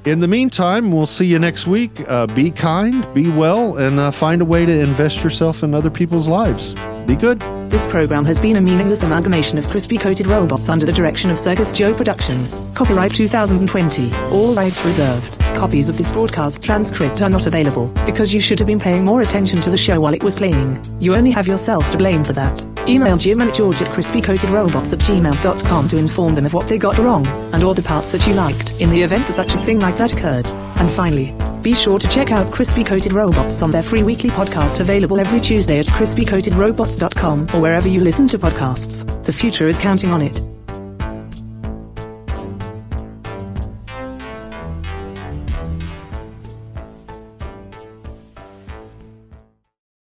in 0.05 0.21
the 0.21 0.29
meantime, 0.29 0.91
we'll 0.93 1.07
see 1.07 1.27
you 1.27 1.39
next 1.39 1.67
week. 1.67 2.01
Uh, 2.09 2.27
be 2.29 2.51
kind, 2.51 3.07
be 3.15 3.29
well, 3.31 3.77
and 3.79 3.99
uh, 4.01 4.11
find 4.11 4.43
a 4.43 4.45
way 4.45 4.67
to 4.67 4.73
invest 4.81 5.23
yourself 5.25 5.63
in 5.63 5.75
other 5.75 5.91
people's 5.91 6.29
lives. 6.29 6.75
Be 7.07 7.15
good. 7.17 7.41
This 7.77 7.87
program 7.87 8.25
has 8.25 8.41
been 8.41 8.57
a 8.57 8.61
meaningless 8.63 9.03
amalgamation 9.03 9.59
of 9.59 9.69
crispy 9.69 9.99
coated 9.99 10.29
robots 10.29 10.71
under 10.71 10.87
the 10.87 10.93
direction 10.93 11.31
of 11.31 11.39
Circus 11.39 11.73
Joe 11.73 11.93
Productions. 11.93 12.59
Copyright 12.73 13.13
2020. 13.13 14.15
All 14.31 14.55
rights 14.55 14.83
reserved. 14.83 15.39
Copies 15.55 15.91
of 15.91 15.99
this 15.99 16.11
broadcast 16.11 16.63
transcript 16.63 17.21
are 17.21 17.29
not 17.29 17.47
available 17.47 17.89
because 18.07 18.33
you 18.33 18.41
should 18.41 18.59
have 18.59 18.67
been 18.67 18.81
paying 18.81 19.05
more 19.05 19.21
attention 19.21 19.61
to 19.61 19.69
the 19.69 19.77
show 19.77 20.01
while 20.01 20.15
it 20.15 20.25
was 20.25 20.35
playing. 20.35 20.83
You 21.01 21.15
only 21.15 21.31
have 21.33 21.47
yourself 21.47 21.91
to 21.91 21.99
blame 21.99 22.25
for 22.25 22.33
that. 22.33 22.89
Email 22.89 23.19
Jim 23.19 23.43
and 23.43 23.53
George 23.53 23.83
at 23.83 23.89
crispycoatedrobots 23.89 24.95
at 24.95 25.01
gmail.com 25.01 25.89
to 25.89 25.99
inform 25.99 26.35
them 26.35 26.47
of 26.47 26.55
what 26.55 26.69
they 26.69 26.79
got 26.79 26.97
wrong 26.97 27.27
and 27.27 27.63
all 27.63 27.75
the 27.75 27.83
parts 27.83 28.11
that 28.13 28.27
you 28.27 28.33
liked 28.33 28.71
in 28.81 28.89
the 28.89 29.03
event 29.03 29.27
that 29.27 29.35
such 29.35 29.55
a 29.55 29.59
thing 29.59 29.81
like 29.81 29.99
that 29.99 30.15
occurred. 30.15 30.47
And 30.79 30.91
finally, 30.91 31.35
be 31.67 31.75
sure 31.75 31.99
to 31.99 32.07
check 32.07 32.31
out 32.31 32.53
Crispy 32.53 32.85
Coated 32.85 33.13
Robots 33.13 33.61
on 33.61 33.73
their 33.73 33.83
free 33.83 34.05
weekly 34.05 34.31
podcast 34.31 34.79
available 34.79 35.19
every 35.19 35.41
Tuesday 35.41 35.81
at 35.81 35.87
crispycoatedrobots.com 35.87 37.49
or 37.53 37.61
wherever 37.61 37.89
you 37.89 38.01
listen 38.03 38.29
to 38.29 38.39
podcasts. 38.39 39.05
The 39.25 39.33
future 39.33 39.67
is 39.67 39.77
counting 39.77 40.11
on 40.11 40.23
it. 40.23 40.41